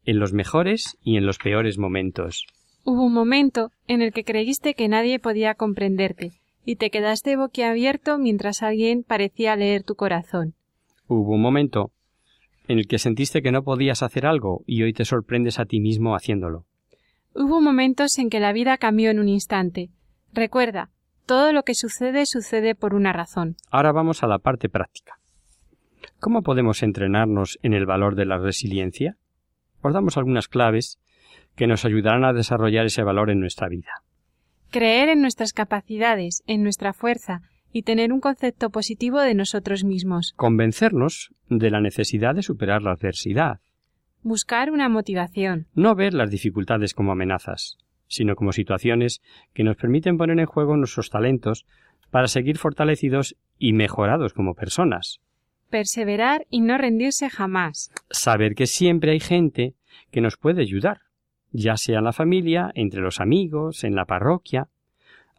en 0.06 0.20
los 0.20 0.34
mejores 0.34 0.98
y 1.04 1.18
en 1.18 1.26
los 1.26 1.38
peores 1.38 1.78
momentos. 1.78 2.46
Hubo 2.84 3.04
un 3.04 3.14
momento 3.14 3.72
en 3.88 4.02
el 4.02 4.12
que 4.12 4.24
creíste 4.24 4.74
que 4.74 4.88
nadie 4.88 5.20
podía 5.20 5.54
comprenderte, 5.54 6.32
y 6.66 6.78
te 6.78 6.90
quedaste 6.90 7.36
boquiabierto 7.36 8.18
mientras 8.18 8.64
alguien 8.64 9.04
parecía 9.04 9.56
leer 9.56 9.84
tu 9.84 9.96
corazón. 9.96 10.56
Hubo 11.08 11.36
un 11.36 11.42
momento 11.42 11.92
en 12.68 12.80
el 12.80 12.88
que 12.88 13.00
sentiste 13.00 13.42
que 13.42 13.52
no 13.52 13.64
podías 13.64 14.02
hacer 14.02 14.26
algo 14.26 14.64
y 14.66 14.82
hoy 14.84 14.94
te 14.94 15.06
sorprendes 15.06 15.60
a 15.60 15.66
ti 15.66 15.80
mismo 15.80 16.16
haciéndolo. 16.16 16.66
Hubo 17.36 17.62
momentos 17.62 18.18
en 18.18 18.30
que 18.30 18.40
la 18.40 18.54
vida 18.54 18.78
cambió 18.78 19.12
en 19.12 19.20
un 19.20 19.30
instante. 19.30 19.90
Recuerda, 20.34 20.90
todo 21.26 21.54
lo 21.54 21.64
que 21.64 21.76
sucede 21.76 22.26
sucede 22.26 22.76
por 22.76 22.94
una 22.94 23.14
razón. 23.14 23.56
Ahora 23.70 23.92
vamos 23.92 24.24
a 24.24 24.28
la 24.28 24.40
parte 24.40 24.70
práctica. 24.70 25.21
¿Cómo 26.20 26.44
podemos 26.44 26.84
entrenarnos 26.84 27.60
en 27.62 27.74
el 27.74 27.86
valor 27.86 28.16
de 28.16 28.26
la 28.26 28.38
resiliencia? 28.38 29.18
Os 29.82 29.94
damos 29.94 30.18
algunas 30.18 30.48
claves 30.48 31.00
que 31.56 31.68
nos 31.68 31.86
ayudarán 31.86 32.24
a 32.24 32.34
desarrollar 32.34 32.86
ese 32.86 33.04
valor 33.04 33.30
en 33.30 33.40
nuestra 33.40 33.68
vida. 33.68 34.04
Creer 34.70 35.10
en 35.10 35.22
nuestras 35.22 35.54
capacidades, 35.54 36.44
en 36.48 36.64
nuestra 36.64 36.94
fuerza, 36.94 37.42
y 37.74 37.84
tener 37.84 38.14
un 38.14 38.20
concepto 38.20 38.70
positivo 38.70 39.20
de 39.20 39.34
nosotros 39.34 39.84
mismos. 39.84 40.34
Convencernos 40.36 41.34
de 41.50 41.70
la 41.70 41.82
necesidad 41.82 42.36
de 42.36 42.44
superar 42.44 42.82
la 42.82 42.92
adversidad. 42.92 43.60
Buscar 44.24 44.72
una 44.72 44.88
motivación. 44.90 45.68
No 45.74 45.96
ver 45.96 46.14
las 46.14 46.30
dificultades 46.30 46.94
como 46.94 47.12
amenazas, 47.12 47.78
sino 48.08 48.36
como 48.36 48.52
situaciones 48.52 49.22
que 49.54 49.64
nos 49.64 49.78
permiten 49.78 50.18
poner 50.18 50.40
en 50.40 50.46
juego 50.46 50.78
nuestros 50.78 51.10
talentos 51.10 51.66
para 52.12 52.28
seguir 52.28 52.58
fortalecidos 52.58 53.36
y 53.58 53.74
mejorados 53.74 54.34
como 54.34 54.54
personas. 54.54 55.22
Perseverar 55.72 56.46
y 56.50 56.62
no 56.62 56.78
rendirse 56.78 57.30
jamás. 57.30 57.90
Saber 58.12 58.54
que 58.54 58.68
siempre 58.68 59.14
hay 59.14 59.20
gente 59.20 59.74
que 60.12 60.22
nos 60.22 60.38
puede 60.38 60.62
ayudar, 60.62 61.00
ya 61.52 61.78
sea 61.78 62.00
en 62.00 62.04
la 62.04 62.14
familia, 62.14 62.72
entre 62.76 63.02
los 63.02 63.20
amigos, 63.20 63.84
en 63.84 63.96
la 63.96 64.06
parroquia. 64.06 64.68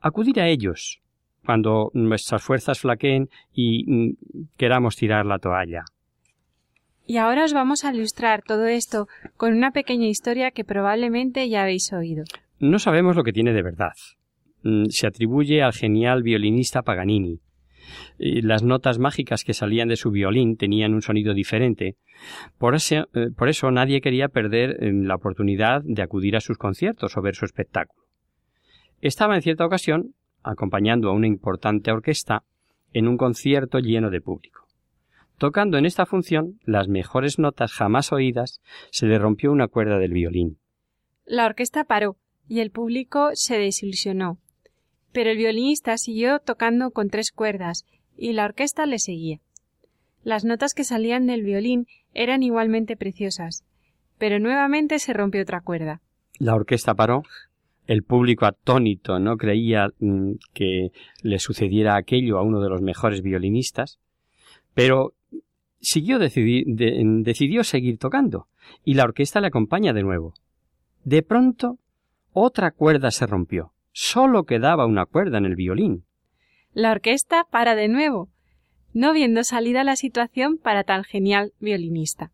Acudir 0.01 0.41
a 0.41 0.49
ellos 0.49 1.01
cuando 1.45 1.91
nuestras 1.95 2.43
fuerzas 2.43 2.81
flaqueen 2.81 3.29
y 3.53 3.85
mm, 3.87 4.17
queramos 4.57 4.97
tirar 4.97 5.27
la 5.27 5.39
toalla. 5.39 5.85
Y 7.07 7.17
ahora 7.19 7.45
os 7.45 7.53
vamos 7.53 7.85
a 7.85 7.93
ilustrar 7.93 8.43
todo 8.43 8.67
esto 8.67 9.09
con 9.37 9.55
una 9.55 9.73
pequeña 9.73 10.07
historia 10.07 10.51
que 10.51 10.65
probablemente 10.65 11.49
ya 11.49 11.63
habéis 11.63 11.93
oído. 11.93 12.25
No 12.59 12.79
sabemos 12.79 13.17
lo 13.17 13.25
que 13.25 13.33
tiene 13.33 13.53
de 13.53 13.63
verdad. 13.63 13.93
Mm, 14.63 14.87
se 14.89 15.07
atribuye 15.07 15.63
al 15.63 15.73
genial 15.73 16.23
violinista 16.23 16.83
Paganini. 16.83 17.41
Las 18.19 18.63
notas 18.63 18.99
mágicas 18.99 19.45
que 19.45 19.55
salían 19.55 19.89
de 19.89 19.97
su 19.97 20.11
violín 20.11 20.57
tenían 20.57 20.95
un 20.95 21.03
sonido 21.03 21.35
diferente. 21.35 21.97
Por 22.59 22.75
eso, 22.75 23.09
eh, 23.15 23.29
eso 23.47 23.71
nadie 23.71 24.01
quería 24.01 24.29
perder 24.29 24.77
eh, 24.81 24.93
la 24.93 25.17
oportunidad 25.17 25.83
de 25.85 26.03
acudir 26.03 26.37
a 26.37 26.41
sus 26.41 26.59
conciertos 26.59 27.17
o 27.17 27.23
ver 27.23 27.35
su 27.35 27.45
espectáculo. 27.45 28.03
Estaba 29.01 29.35
en 29.35 29.43
cierta 29.43 29.67
ocasión 29.67 30.15
acompañando 30.43 31.09
a 31.09 31.13
una 31.13 31.27
importante 31.27 31.91
orquesta 31.91 32.45
en 32.93 33.09
un 33.09 33.17
concierto 33.17 33.79
lleno 33.79 34.11
de 34.11 34.21
público. 34.21 34.67
Tocando 35.39 35.79
en 35.79 35.87
esta 35.87 36.07
función 36.07 36.61
las 36.65 36.89
mejores 36.89 37.39
notas 37.39 37.73
jamás 37.73 38.13
oídas, 38.13 38.61
se 38.91 39.07
le 39.07 39.19
rompió 39.19 39.51
una 39.51 39.69
cuerda 39.69 39.99
del 39.99 40.13
violín. 40.13 40.59
La 41.25 41.47
orquesta 41.47 41.85
paró 41.85 42.17
y 42.49 42.61
el 42.61 42.71
público 42.71 43.31
se 43.35 43.59
desilusionó. 43.59 44.39
Pero 45.13 45.31
el 45.31 45.37
violinista 45.37 45.97
siguió 45.99 46.39
tocando 46.39 46.91
con 46.91 47.09
tres 47.09 47.33
cuerdas 47.33 47.85
y 48.17 48.33
la 48.33 48.45
orquesta 48.45 48.87
le 48.87 48.99
seguía. 48.99 49.41
Las 50.25 50.45
notas 50.45 50.75
que 50.75 50.85
salían 50.85 51.27
del 51.27 51.43
violín 51.43 51.87
eran 52.15 52.43
igualmente 52.43 52.97
preciosas, 52.97 53.65
pero 54.19 54.39
nuevamente 54.39 54.99
se 54.99 55.13
rompió 55.13 55.43
otra 55.43 55.61
cuerda. 55.61 56.01
La 56.39 56.55
orquesta 56.55 56.95
paró. 56.95 57.23
El 57.87 58.05
público 58.05 58.47
atónito 58.47 59.19
no 59.19 59.37
creía 59.37 59.89
mm, 59.99 60.35
que 60.55 60.93
le 61.23 61.39
sucediera 61.41 61.97
aquello 61.97 62.39
a 62.39 62.43
uno 62.43 62.61
de 62.61 62.69
los 62.69 62.81
mejores 62.81 63.23
violinistas, 63.23 63.99
pero 64.73 65.15
siguió 65.81 66.21
decidió 66.21 67.65
seguir 67.65 67.99
tocando 67.99 68.47
y 68.85 68.95
la 68.95 69.05
orquesta 69.05 69.41
le 69.41 69.49
acompaña 69.49 69.93
de 69.93 70.05
nuevo. 70.05 70.35
De 71.05 71.23
pronto, 71.23 71.79
otra 72.33 72.71
cuerda 72.71 73.11
se 73.11 73.27
rompió. 73.27 73.73
Solo 73.93 74.45
quedaba 74.45 74.87
una 74.87 75.07
cuerda 75.07 75.39
en 75.39 75.45
el 75.45 75.55
violín. 75.55 76.05
La 76.73 76.91
orquesta 76.91 77.45
para 77.51 77.75
de 77.75 77.89
nuevo, 77.89 78.29
no 78.95 79.13
viendo 79.13 79.45
salida 79.45 79.85
la 79.85 79.97
situación 79.97 80.59
para 80.59 80.85
tan 80.85 81.05
genial 81.05 81.53
violinista. 81.61 82.31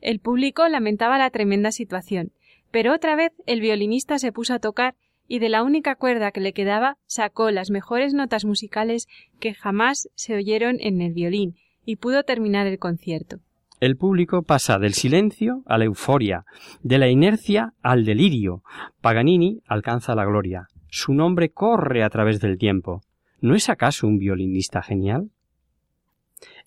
El 0.00 0.20
público 0.20 0.68
lamentaba 0.68 1.18
la 1.18 1.30
tremenda 1.30 1.72
situación, 1.72 2.32
pero 2.70 2.94
otra 2.94 3.16
vez 3.16 3.32
el 3.46 3.60
violinista 3.60 4.18
se 4.18 4.32
puso 4.32 4.54
a 4.54 4.58
tocar 4.58 4.94
y 5.26 5.38
de 5.38 5.48
la 5.48 5.62
única 5.62 5.94
cuerda 5.94 6.32
que 6.32 6.40
le 6.40 6.52
quedaba 6.52 6.96
sacó 7.06 7.50
las 7.50 7.70
mejores 7.70 8.12
notas 8.12 8.44
musicales 8.44 9.06
que 9.40 9.54
jamás 9.54 10.08
se 10.14 10.34
oyeron 10.34 10.76
en 10.80 11.00
el 11.00 11.12
violín 11.12 11.56
y 11.84 11.96
pudo 11.96 12.24
terminar 12.24 12.66
el 12.66 12.78
concierto. 12.78 13.38
El 13.80 13.96
público 13.96 14.42
pasa 14.42 14.78
del 14.78 14.94
silencio 14.94 15.62
a 15.66 15.78
la 15.78 15.84
euforia, 15.84 16.44
de 16.82 16.98
la 16.98 17.08
inercia 17.08 17.72
al 17.82 18.04
delirio. 18.04 18.62
Paganini 19.00 19.60
alcanza 19.66 20.14
la 20.14 20.24
gloria. 20.24 20.68
Su 20.96 21.12
nombre 21.12 21.50
corre 21.50 22.04
a 22.04 22.08
través 22.08 22.38
del 22.38 22.56
tiempo. 22.56 23.00
¿No 23.40 23.56
es 23.56 23.68
acaso 23.68 24.06
un 24.06 24.16
violinista 24.16 24.80
genial? 24.80 25.32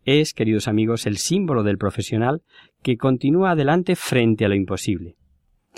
Es, 0.04 0.34
queridos 0.34 0.68
amigos, 0.68 1.06
el 1.06 1.16
símbolo 1.16 1.64
del 1.64 1.78
profesional 1.78 2.42
que 2.84 2.98
continúa 2.98 3.52
adelante 3.52 3.96
frente 3.96 4.44
a 4.44 4.50
lo 4.50 4.56
imposible. 4.56 5.16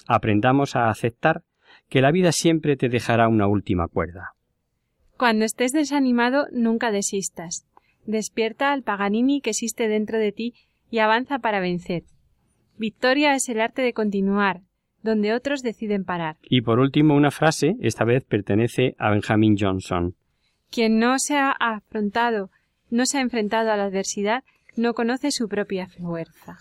Aprendamos 0.07 0.75
a 0.75 0.89
aceptar 0.89 1.43
que 1.89 2.01
la 2.01 2.11
vida 2.11 2.31
siempre 2.31 2.75
te 2.75 2.89
dejará 2.89 3.27
una 3.27 3.45
última 3.45 3.87
cuerda. 3.87 4.33
Cuando 5.15 5.45
estés 5.45 5.71
desanimado, 5.71 6.47
nunca 6.51 6.89
desistas. 6.89 7.67
Despierta 8.07 8.73
al 8.73 8.81
Paganini 8.81 9.41
que 9.41 9.51
existe 9.51 9.87
dentro 9.87 10.17
de 10.17 10.31
ti 10.31 10.55
y 10.89 10.97
avanza 10.97 11.37
para 11.37 11.59
vencer. 11.59 12.01
Victoria 12.79 13.35
es 13.35 13.47
el 13.47 13.61
arte 13.61 13.83
de 13.83 13.93
continuar, 13.93 14.61
donde 15.03 15.33
otros 15.33 15.61
deciden 15.61 16.03
parar. 16.03 16.37
Y 16.43 16.61
por 16.61 16.79
último, 16.79 17.15
una 17.15 17.31
frase, 17.31 17.75
esta 17.81 18.03
vez 18.03 18.23
pertenece 18.25 18.95
a 18.97 19.11
Benjamin 19.11 19.57
Johnson. 19.57 20.15
Quien 20.69 20.99
no 20.99 21.17
se 21.19 21.37
ha 21.37 21.51
afrontado, 21.51 22.49
no 22.89 23.05
se 23.05 23.17
ha 23.17 23.21
enfrentado 23.21 23.71
a 23.71 23.77
la 23.77 23.85
adversidad, 23.85 24.43
no 24.75 24.93
conoce 24.93 25.31
su 25.31 25.47
propia 25.47 25.87
fuerza. 25.87 26.57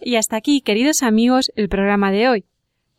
Y 0.00 0.16
hasta 0.16 0.36
aquí, 0.36 0.60
queridos 0.60 1.02
amigos, 1.02 1.50
el 1.56 1.68
programa 1.68 2.12
de 2.12 2.28
hoy. 2.28 2.44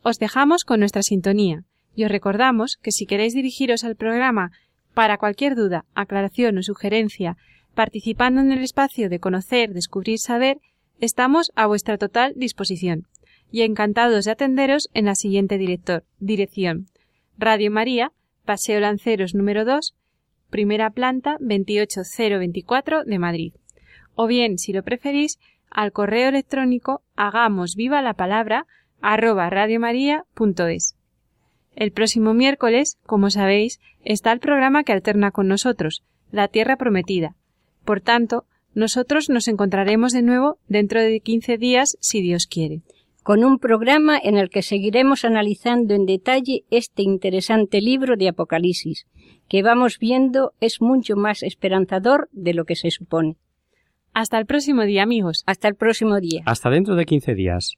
Os 0.02 0.18
dejamos 0.18 0.64
con 0.64 0.80
nuestra 0.80 1.04
sintonía 1.04 1.64
y 1.96 2.06
os 2.06 2.12
recordamos 2.12 2.78
que 2.82 2.92
si 2.92 3.06
queréis 3.06 3.34
dirigiros 3.34 3.84
al 3.84 3.96
programa 3.96 4.52
para 4.94 5.18
cualquier 5.18 5.56
duda, 5.56 5.86
aclaración 5.94 6.58
o 6.58 6.64
sugerencia, 6.64 7.38
participando 7.76 8.42
en 8.42 8.52
el 8.52 8.64
espacio 8.64 9.10
de 9.10 9.20
conocer, 9.20 9.74
descubrir, 9.74 10.20
saber, 10.20 10.58
estamos 11.00 11.52
a 11.56 11.68
vuestra 11.68 11.98
total 11.98 12.34
disposición 12.36 13.06
y 13.52 13.62
encantados 13.62 14.26
de 14.26 14.32
atenderos 14.32 14.90
en 14.94 15.06
la 15.06 15.16
siguiente 15.16 15.58
dirección 16.20 16.88
Radio 17.38 17.72
María, 17.72 18.12
Paseo 18.46 18.80
Lanceros 18.80 19.34
número 19.34 19.64
2, 19.64 19.96
primera 20.50 20.90
planta 20.90 21.38
28024 21.40 23.06
de 23.06 23.20
Madrid. 23.20 23.54
O 24.16 24.28
bien, 24.28 24.58
si 24.58 24.74
lo 24.74 24.84
preferís, 24.84 25.40
al 25.70 25.92
correo 25.92 26.30
electrónico 26.30 27.02
hagamos 27.16 27.76
viva 27.76 28.02
la 28.02 28.14
palabra 28.14 28.66
arroba 29.02 29.50
radiomaria.es. 29.50 30.96
El 31.76 31.92
próximo 31.92 32.34
miércoles, 32.34 32.98
como 33.06 33.30
sabéis, 33.30 33.80
está 34.04 34.32
el 34.32 34.40
programa 34.40 34.84
que 34.84 34.92
alterna 34.92 35.32
con 35.32 35.48
nosotros, 35.48 36.04
La 36.32 36.50
Tierra 36.50 36.76
Prometida. 36.76 37.36
Por 37.86 38.02
tanto, 38.02 38.46
nosotros 38.74 39.30
nos 39.30 39.48
encontraremos 39.48 40.12
de 40.12 40.22
nuevo 40.22 40.58
dentro 40.68 41.02
de 41.02 41.22
15 41.22 41.58
días, 41.58 41.98
si 42.02 42.22
Dios 42.22 42.48
quiere. 42.48 42.82
Con 43.24 43.44
un 43.44 43.60
programa 43.60 44.18
en 44.18 44.38
el 44.38 44.50
que 44.50 44.62
seguiremos 44.62 45.26
analizando 45.26 45.94
en 45.94 46.06
detalle 46.06 46.64
este 46.72 47.04
interesante 47.04 47.82
libro 47.82 48.16
de 48.16 48.30
Apocalipsis, 48.30 49.06
que 49.48 49.62
vamos 49.62 50.00
viendo 50.00 50.54
es 50.62 50.82
mucho 50.82 51.16
más 51.16 51.44
esperanzador 51.44 52.30
de 52.32 52.54
lo 52.54 52.66
que 52.66 52.76
se 52.76 52.92
supone. 52.92 53.38
Hasta 54.14 54.40
el 54.40 54.46
próximo 54.46 54.84
día, 54.84 55.04
amigos. 55.04 55.44
Hasta 55.46 55.68
el 55.68 55.76
próximo 55.76 56.20
día. 56.20 56.42
Hasta 56.46 56.70
dentro 56.70 56.96
de 56.96 57.06
15 57.06 57.36
días. 57.36 57.78